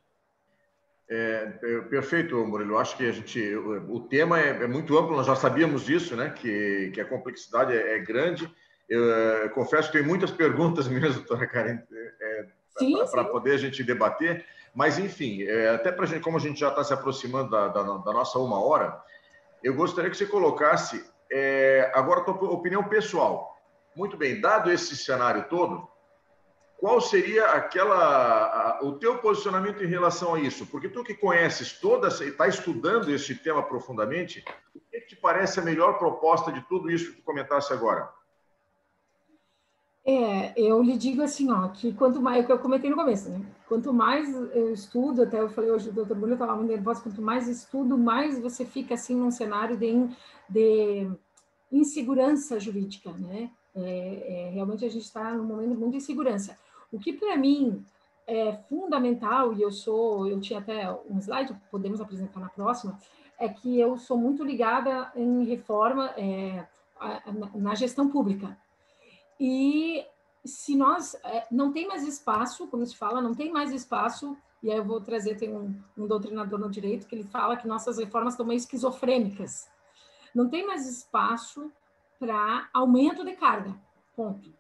[1.10, 2.76] É, é, perfeito, Murilo.
[2.76, 5.16] Acho que a gente, o, o tema é, é, muito amplo.
[5.16, 6.30] Nós já sabíamos disso, né?
[6.30, 8.50] Que, que a complexidade é, é grande.
[8.86, 11.78] Eu, eu, é, confesso que tem muitas perguntas mesmo, doutora Karen,
[13.10, 14.44] para poder a gente debater.
[14.74, 15.42] Mas, enfim,
[15.74, 18.62] até para gente, como a gente já está se aproximando da, da, da, nossa uma
[18.62, 19.00] hora,
[19.64, 21.04] eu gostaria que você colocasse
[21.94, 23.57] agora a tua opinião pessoal
[23.98, 25.88] muito bem, dado esse cenário todo,
[26.78, 30.64] qual seria aquela a, o teu posicionamento em relação a isso?
[30.66, 35.58] Porque tu que conheces toda, está estudando esse tema profundamente, o que, que te parece
[35.58, 38.08] a melhor proposta de tudo isso que tu comentasse agora?
[40.06, 43.28] É, eu lhe digo assim, ó, que quanto mais, é que eu comentei no começo,
[43.28, 43.44] né?
[43.66, 47.20] Quanto mais eu estudo, até eu falei hoje, o doutor Mulho estava muito nervoso, quanto
[47.20, 50.08] mais estudo, mais você fica assim num cenário de,
[50.48, 51.10] de
[51.70, 53.50] insegurança jurídica, né?
[53.84, 56.58] É, é, realmente a gente está num momento muito de insegurança.
[56.90, 57.84] O que para mim
[58.26, 62.98] é fundamental, e eu sou, eu tinha até um slide, podemos apresentar na próxima,
[63.38, 66.66] é que eu sou muito ligada em reforma é,
[67.54, 68.58] na gestão pública.
[69.40, 70.04] E
[70.44, 74.70] se nós é, não tem mais espaço, como se fala, não tem mais espaço, e
[74.70, 77.98] aí eu vou trazer, tem um, um doutrinador no direito que ele fala que nossas
[77.98, 79.68] reformas estão meio esquizofrênicas.
[80.34, 81.70] Não tem mais espaço
[82.18, 83.74] para aumento de carga.
[84.16, 84.52] Ponto.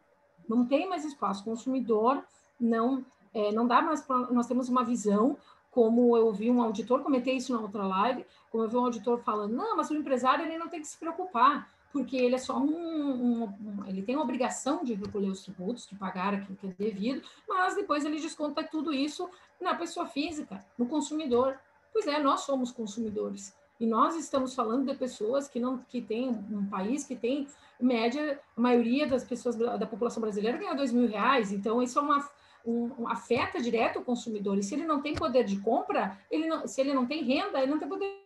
[0.48, 1.44] Não tem mais espaço.
[1.44, 2.22] Consumidor
[2.58, 3.04] não
[3.34, 5.36] é, não dá mais para nós temos uma visão
[5.70, 9.18] como eu vi um auditor comentei isso na outra live, como eu vi um auditor
[9.18, 12.58] falando, não, mas o empresário ele não tem que se preocupar, porque ele é só
[12.58, 16.66] um, um, um, ele tem a obrigação de recolher os tributos, de pagar aquilo que
[16.66, 19.28] é devido, mas depois ele desconta tudo isso
[19.60, 21.58] na pessoa física, no consumidor.
[21.92, 23.54] Pois é, nós somos consumidores.
[23.80, 27.46] E nós estamos falando de pessoas que não que tem um país que tem
[27.80, 31.52] média, a maioria das pessoas da população brasileira ganha dois mil reais.
[31.52, 32.28] Então isso é uma
[32.64, 34.58] um, um, afeta direto o consumidor.
[34.58, 37.60] E se ele não tem poder de compra, ele não, se ele não tem renda,
[37.60, 38.20] ele não tem poder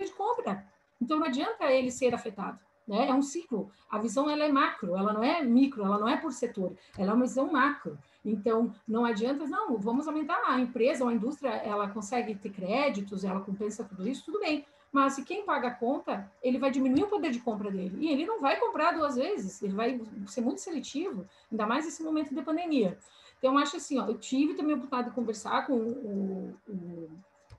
[0.00, 0.66] de compra.
[1.00, 2.58] Então não adianta ele ser afetado.
[2.86, 3.08] Né?
[3.08, 3.70] É um ciclo.
[3.90, 7.12] A visão ela é macro, ela não é micro, ela não é por setor, ela
[7.12, 7.98] é uma visão macro.
[8.24, 13.24] Então, não adianta, não, vamos aumentar a empresa ou a indústria, ela consegue ter créditos,
[13.24, 14.64] ela compensa tudo isso, tudo bem.
[14.90, 17.96] Mas se quem paga a conta, ele vai diminuir o poder de compra dele.
[17.98, 22.02] E ele não vai comprar duas vezes, ele vai ser muito seletivo, ainda mais nesse
[22.02, 22.98] momento de pandemia.
[23.38, 27.10] Então, eu acho assim, ó, eu tive também a oportunidade de conversar com o, o,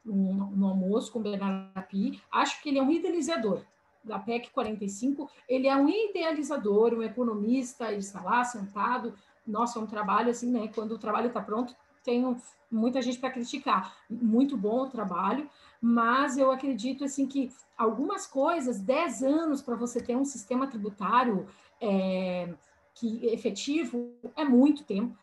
[0.06, 3.64] no, no almoço com o Bernardo Api, acho que ele é um idealizador
[4.04, 9.14] da PEC 45, ele é um idealizador, um economista, ele está lá sentado,
[9.46, 10.70] nossa, é um trabalho assim, né?
[10.74, 12.36] Quando o trabalho está pronto, tem
[12.70, 13.96] muita gente para criticar.
[14.10, 15.50] Muito bom o trabalho,
[15.82, 21.48] mas eu acredito assim que algumas coisas, 10 anos para você ter um sistema tributário
[21.80, 22.54] é,
[22.94, 25.18] que efetivo é muito tempo.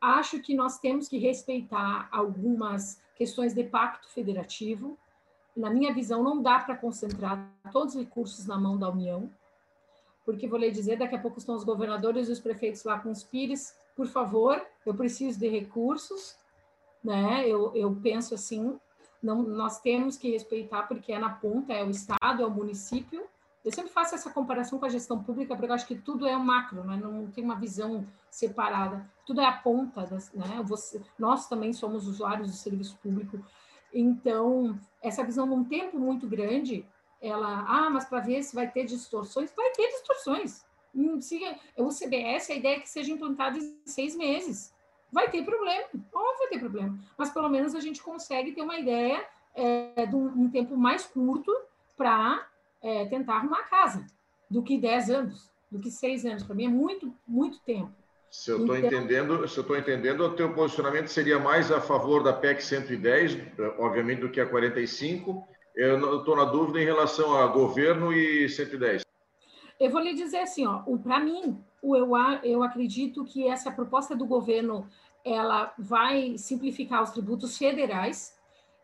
[0.00, 4.96] Acho que nós temos que respeitar algumas questões de pacto federativo.
[5.58, 9.30] Na minha visão, não dá para concentrar todos os recursos na mão da União
[10.28, 13.10] porque vou lhe dizer, daqui a pouco estão os governadores e os prefeitos lá com
[13.10, 16.36] os pires, por favor, eu preciso de recursos,
[17.02, 17.48] né?
[17.48, 18.78] Eu, eu penso assim,
[19.22, 23.24] não, nós temos que respeitar porque é na ponta, é o estado, é o município.
[23.64, 26.36] Eu sempre faço essa comparação com a gestão pública porque eu acho que tudo é
[26.36, 26.98] macro, né?
[27.02, 29.10] não tem uma visão separada.
[29.24, 30.62] Tudo é a ponta, das, né?
[30.64, 33.42] Você, nós também somos usuários do serviço público.
[33.92, 36.84] Então, essa visão num tempo muito grande,
[37.20, 40.64] ela, ah, mas para ver se vai ter distorções, vai ter distorções.
[40.94, 41.40] Hum, se,
[41.76, 44.74] o CBS, a ideia é que seja implantado em seis meses.
[45.10, 48.78] Vai ter problema, óbvio vai ter problema, mas pelo menos a gente consegue ter uma
[48.78, 51.50] ideia é, de um, um tempo mais curto
[51.96, 52.46] para
[52.82, 54.06] é, tentar arrumar a casa,
[54.50, 56.42] do que 10 anos, do que 6 anos.
[56.42, 57.90] Para mim é muito, muito tempo.
[58.30, 62.22] Se eu estou então, entendendo, se eu entendendo, o teu posicionamento seria mais a favor
[62.22, 63.38] da PEC 110,
[63.78, 65.46] obviamente, do que a 45.
[65.74, 69.02] Eu estou na dúvida em relação a governo e 110.
[69.80, 72.10] Eu vou lhe dizer assim, ó, para mim, eu,
[72.42, 74.86] eu acredito que essa proposta do governo
[75.24, 78.36] ela vai simplificar os tributos federais.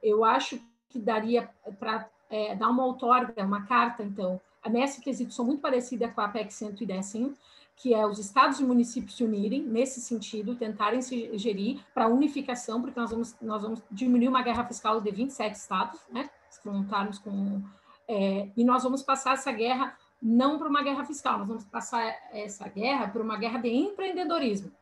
[0.03, 5.45] Eu acho que daria para é, dar uma outorga, uma carta, então, nesse quesito são
[5.45, 7.35] muito parecida com a PEC 110, sim,
[7.77, 12.81] que é os estados e municípios se unirem nesse sentido, tentarem se gerir para unificação,
[12.81, 16.31] porque nós vamos, nós vamos diminuir uma guerra fiscal de 27 estados, né?
[16.49, 17.63] Se contarmos com.
[18.07, 22.03] É, e nós vamos passar essa guerra não para uma guerra fiscal, nós vamos passar
[22.33, 24.73] essa guerra para uma guerra de empreendedorismo.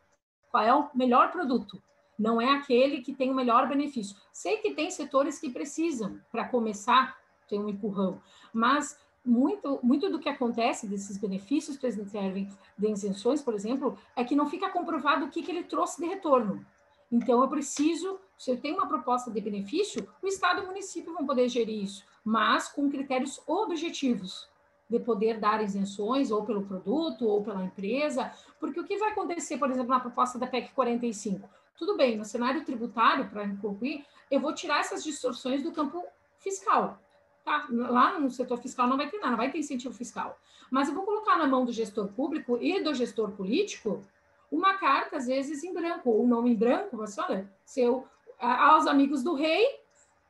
[0.50, 1.82] Qual é o melhor produto?
[2.18, 4.16] Não é aquele que tem o melhor benefício.
[4.32, 7.16] Sei que tem setores que precisam, para começar,
[7.48, 8.20] ter um empurrão,
[8.52, 11.78] mas muito, muito do que acontece desses benefícios
[12.10, 16.00] servem de isenções, por exemplo, é que não fica comprovado o que, que ele trouxe
[16.00, 16.64] de retorno.
[17.10, 21.12] Então, eu preciso, se eu tenho uma proposta de benefício, o Estado e o município
[21.12, 24.48] vão poder gerir isso, mas com critérios objetivos
[24.88, 29.58] de poder dar isenções ou pelo produto ou pela empresa, porque o que vai acontecer,
[29.58, 31.48] por exemplo, na proposta da PEC 45?
[31.78, 36.02] Tudo bem, no cenário tributário, para concluir, eu vou tirar essas distorções do campo
[36.38, 36.98] fiscal.
[37.44, 37.66] Tá?
[37.70, 40.38] Lá no setor fiscal não vai ter nada, não vai ter incentivo fiscal.
[40.70, 44.02] Mas eu vou colocar na mão do gestor público e do gestor político
[44.50, 48.06] uma carta, às vezes, em branco, ou nome em branco, você olha, seu,
[48.38, 49.66] aos amigos do rei,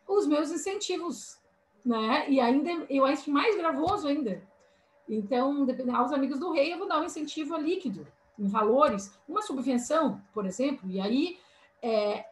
[0.06, 1.40] os meus incentivos,
[1.84, 2.30] né?
[2.30, 4.40] E ainda, eu acho mais gravoso ainda,
[5.08, 8.06] então, aos amigos do rei, eu vou dar um incentivo líquido,
[8.38, 11.38] em valores, uma subvenção, por exemplo, e aí
[11.82, 12.24] é,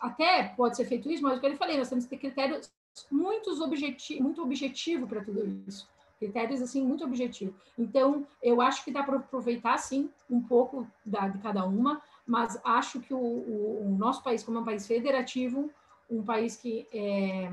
[0.00, 2.70] até pode ser feito isso, mas o que eu falei, nós temos que ter critérios
[3.10, 5.88] muito, objeti muito objetivo para tudo isso.
[6.18, 7.54] Critérios, assim, muito objetivo.
[7.78, 12.60] Então, eu acho que dá para aproveitar, sim, um pouco da, de cada uma, mas
[12.64, 15.70] acho que o, o, o nosso país, como é um país federativo,
[16.10, 17.52] um país que é,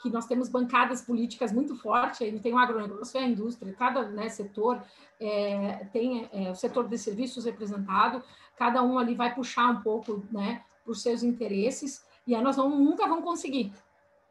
[0.00, 4.28] que nós temos bancadas políticas muito fortes, aí tem o agronegócio, a indústria, cada né,
[4.28, 4.80] setor
[5.20, 8.22] é, tem é, o setor de serviços representado,
[8.56, 13.08] cada um ali vai puxar um pouco né, por seus interesses, e aí nós nunca
[13.08, 13.72] vamos conseguir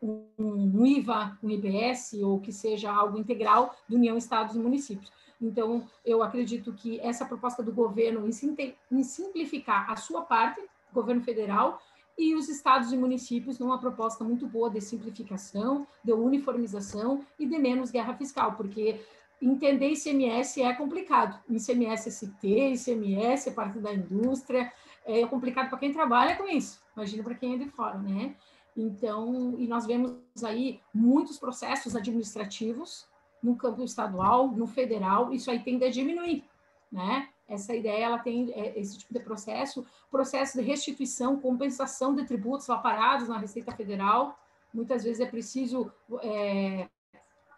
[0.01, 5.11] um, IVA, um IBS, ou que seja algo integral do União, Estados e Municípios.
[5.41, 10.61] Então, eu acredito que essa proposta do governo em simplificar a sua parte,
[10.93, 11.81] governo federal,
[12.17, 17.59] e os estados e municípios numa proposta muito boa de simplificação, de uniformização e de
[17.59, 18.99] menos guerra fiscal, porque
[19.39, 21.39] entender ICMS é complicado.
[21.47, 24.73] ICMS ST, ICMS é parte da indústria,
[25.05, 26.81] é complicado para quem trabalha com isso.
[26.95, 28.35] Imagina para quem é de fora, né?
[28.77, 30.13] Então, e nós vemos
[30.43, 33.07] aí muitos processos administrativos
[33.41, 36.43] no campo estadual, no federal, isso aí tende a diminuir,
[36.91, 37.27] né?
[37.47, 42.67] Essa ideia ela tem é, esse tipo de processo, processo de restituição, compensação de tributos
[42.67, 44.37] lá parados na Receita Federal.
[44.73, 45.91] Muitas vezes é preciso.
[46.21, 46.89] É,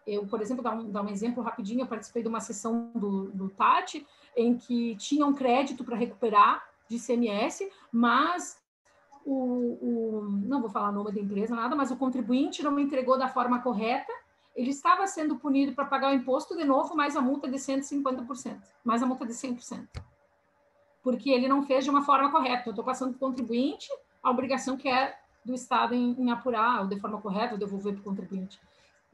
[0.06, 3.30] eu, por exemplo, dar um, dar um exemplo rapidinho, eu participei de uma sessão do,
[3.32, 4.06] do TAT,
[4.36, 8.59] em que tinha um crédito para recuperar de ICMS, mas
[9.24, 13.28] o, o, não vou falar nome da empresa, nada, mas o contribuinte não entregou da
[13.28, 14.12] forma correta
[14.54, 18.60] ele estava sendo punido para pagar o imposto de novo, mais a multa de 150%,
[18.84, 19.88] mais a multa de 100%.
[21.02, 22.68] Porque ele não fez de uma forma correta.
[22.68, 23.88] Eu estou passando para o contribuinte
[24.22, 27.94] a obrigação que é do Estado em, em apurar, ou de forma correta, ou devolver
[27.94, 28.60] para o contribuinte.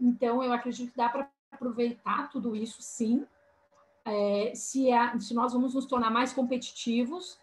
[0.01, 3.25] Então, eu acredito que dá para aproveitar tudo isso, sim.
[4.05, 7.39] É, se, é, se nós vamos nos tornar mais competitivos,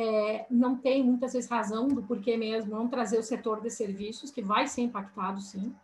[0.00, 4.30] é, não tem muitas vezes razão do porquê mesmo não trazer o setor de serviços,
[4.30, 5.74] que vai ser impactado, sim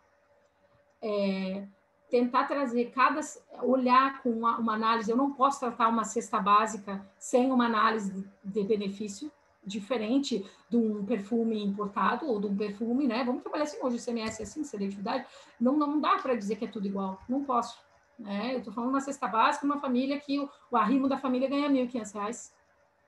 [1.05, 1.67] é,
[2.09, 3.19] tentar trazer cada
[3.61, 5.11] olhar com uma, uma, análise.
[5.11, 9.31] Eu não posso tratar uma cesta básica sem uma análise de, benefício
[9.63, 13.23] diferente de um perfume importado ou de um perfume, né?
[13.23, 15.25] Vamos trabalhar assim hoje o CMS assim, seletividade.
[15.59, 17.19] Não, não dá para dizer que é tudo igual.
[17.29, 17.77] Não posso.
[18.17, 18.53] Né?
[18.53, 21.67] Eu estou falando uma cesta básica, uma família que o, o arrimo da família ganha
[21.67, 22.51] R$ 1.500.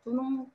[0.01, 0.51] Então, não,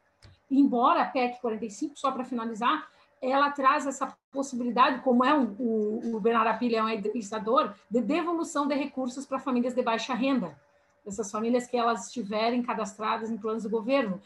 [0.58, 2.88] embora a PEC 45, só para finalizar,
[3.20, 8.00] ela traz essa possibilidade, como é um, o, o Bernardo Pilha é um idealizador, de
[8.00, 10.58] devolução de recursos para famílias de baixa renda,
[11.06, 14.20] essas famílias que elas estiverem cadastradas em planos do governo.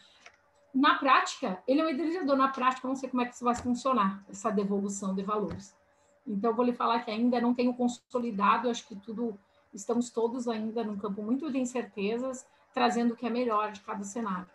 [0.74, 3.54] Na prática, ele é um idealizador, na prática, não sei como é que isso vai
[3.54, 5.76] funcionar, essa devolução de valores.
[6.26, 9.38] Então, vou lhe falar que ainda não tenho consolidado, acho que tudo,
[9.72, 14.04] estamos todos ainda num campo muito de incertezas, trazendo o que é melhor de cada
[14.04, 14.46] cenário.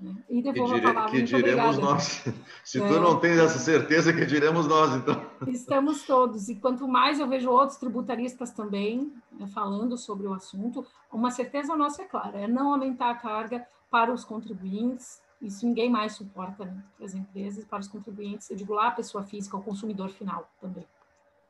[0.00, 0.14] Né?
[0.30, 1.10] E devolvo que, dire, a palavra.
[1.10, 1.94] Que diremos obrigada.
[1.94, 2.24] nós.
[2.64, 2.88] Se é.
[2.88, 5.20] tu não tens essa certeza, que diremos nós, então.
[5.46, 6.48] Estamos todos.
[6.48, 11.76] E quanto mais eu vejo outros tributaristas também né, falando sobre o assunto, uma certeza
[11.76, 15.20] nossa é clara: é não aumentar a carga para os contribuintes.
[15.42, 18.50] Isso ninguém mais suporta né, para as empresas, para os contribuintes.
[18.50, 20.86] Eu digo lá a pessoa física, o consumidor final também.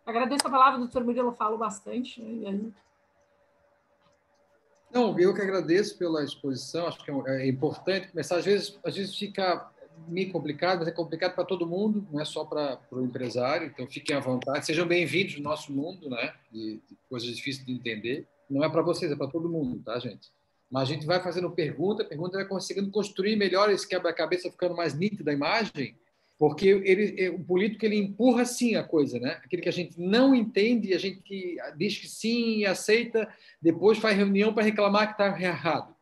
[0.05, 2.20] Agradeço a palavra, doutor Murilo, falo bastante.
[2.20, 2.72] Né, e aí
[4.93, 8.36] não, eu que agradeço pela exposição, acho que é, é importante começar.
[8.36, 9.70] Às vezes, às vezes fica
[10.09, 13.86] meio complicado, mas é complicado para todo mundo, não é só para o empresário, então
[13.86, 14.66] fiquem à vontade.
[14.66, 16.34] Sejam bem-vindos no nosso mundo, né?
[16.51, 18.26] De, de coisas difíceis de entender.
[18.49, 20.30] Não é para vocês, é para todo mundo, tá, gente?
[20.70, 24.95] Mas a gente vai fazendo pergunta, pergunta vai conseguindo construir melhor esse quebra-cabeça, ficando mais
[24.95, 25.97] nítido a imagem,
[26.41, 29.32] porque ele, o político ele empurra sim a coisa, né?
[29.45, 33.28] Aquilo que a gente não entende, a gente diz que sim e aceita,
[33.61, 35.95] depois faz reunião para reclamar que está errado.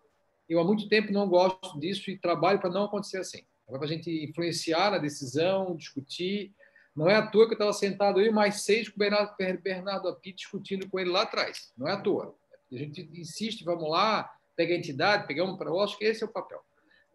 [0.48, 3.42] Eu há muito tempo não gosto disso e trabalho para não acontecer assim.
[3.68, 6.54] É para a gente influenciar na decisão, discutir.
[6.94, 10.08] Não é à toa que eu estava sentado e mais seis com o Bernardo, Bernardo
[10.08, 11.72] Api discutindo com ele lá atrás.
[11.76, 12.32] Não é à toa.
[12.72, 16.32] A gente insiste, vamos lá, pega a entidade, pegamos para o que esse é o
[16.32, 16.60] papel.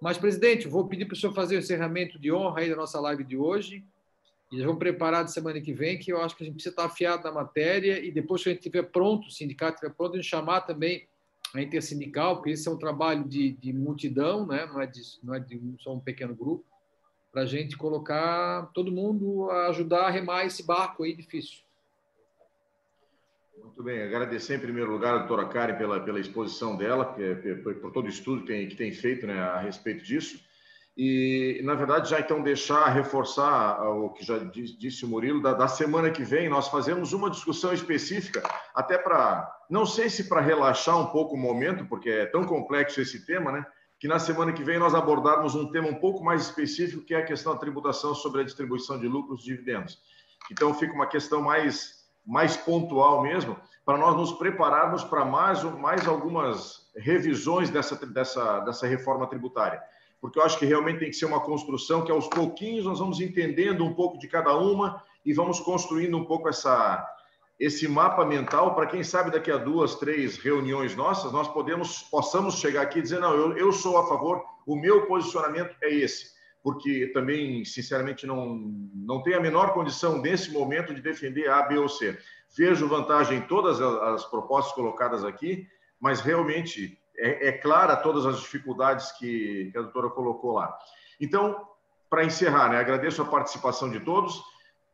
[0.04, 2.99] Mas, presidente, vou pedir para o senhor fazer o encerramento de honra aí da nossa
[2.99, 3.86] live de hoje.
[4.51, 6.74] E já vamos preparar de semana que vem, que eu acho que a gente precisa
[6.74, 8.04] estar afiado na matéria.
[8.04, 11.08] E depois que a gente estiver pronto, o sindicato estiver pronto, a gente chamar também
[11.56, 14.66] a intersindical, porque esse é um trabalho de, de multidão, né?
[14.66, 16.66] não é, de, não é de só um pequeno grupo,
[17.32, 21.62] para a gente colocar todo mundo a ajudar a remar esse barco aí difícil.
[23.58, 27.06] Muito bem, agradecer em primeiro lugar a doutora Karen pela, pela exposição dela,
[27.64, 30.39] por, por todo o estudo que tem, que tem feito né, a respeito disso.
[30.95, 35.68] E, na verdade, já então deixar, reforçar o que já disse o Murilo, da, da
[35.68, 38.43] semana que vem nós fazemos uma discussão específica,
[38.76, 43.01] até para, não sei se para relaxar um pouco o momento, porque é tão complexo
[43.01, 43.66] esse tema, né?
[43.99, 47.20] Que na semana que vem nós abordarmos um tema um pouco mais específico, que é
[47.20, 49.97] a questão da tributação sobre a distribuição de lucros e dividendos.
[50.51, 56.07] Então, fica uma questão mais mais pontual mesmo, para nós nos prepararmos para mais, mais
[56.07, 59.82] algumas revisões dessa, dessa, dessa reforma tributária.
[60.21, 63.19] Porque eu acho que realmente tem que ser uma construção que aos pouquinhos nós vamos
[63.19, 67.05] entendendo um pouco de cada uma e vamos construindo um pouco essa,
[67.59, 72.55] esse mapa mental para quem sabe daqui a duas, três reuniões nossas, nós podemos, possamos
[72.55, 76.34] chegar aqui e dizer, não, eu, eu sou a favor, o meu posicionamento é esse
[76.64, 78.55] porque também, sinceramente, não,
[78.95, 82.18] não tenho a menor condição nesse momento de defender A, B ou C.
[82.55, 85.68] Vejo vantagem em todas as propostas colocadas aqui,
[85.99, 90.74] mas realmente é, é clara todas as dificuldades que, que a doutora colocou lá.
[91.20, 91.68] Então,
[92.09, 94.41] para encerrar, né, agradeço a participação de todos.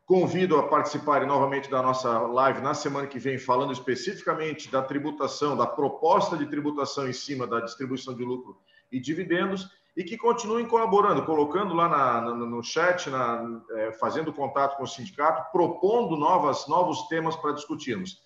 [0.04, 5.56] Convido a participarem novamente da nossa live na semana que vem, falando especificamente da tributação,
[5.56, 8.58] da proposta de tributação em cima da distribuição de lucro
[8.90, 14.32] e dividendos e que continuem colaborando, colocando lá na, na, no chat, na, é, fazendo
[14.32, 18.22] contato com o sindicato, propondo novas, novos temas para discutirmos.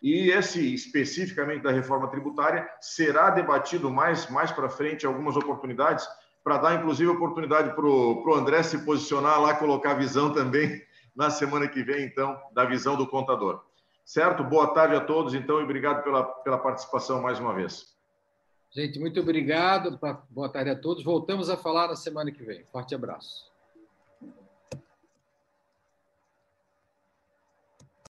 [0.00, 6.08] E esse, especificamente da reforma tributária, será debatido mais, mais para frente algumas oportunidades,
[6.44, 10.80] para dar, inclusive, oportunidade para o André se posicionar lá, colocar a visão também
[11.14, 13.60] na semana que vem, então, da visão do contador.
[14.04, 14.44] Certo?
[14.44, 17.97] Boa tarde a todos, então, e obrigado pela, pela participação mais uma vez.
[18.70, 19.98] Gente, muito obrigado.
[20.30, 21.02] Boa tarde a todos.
[21.02, 22.64] Voltamos a falar na semana que vem.
[22.70, 23.50] Forte abraço.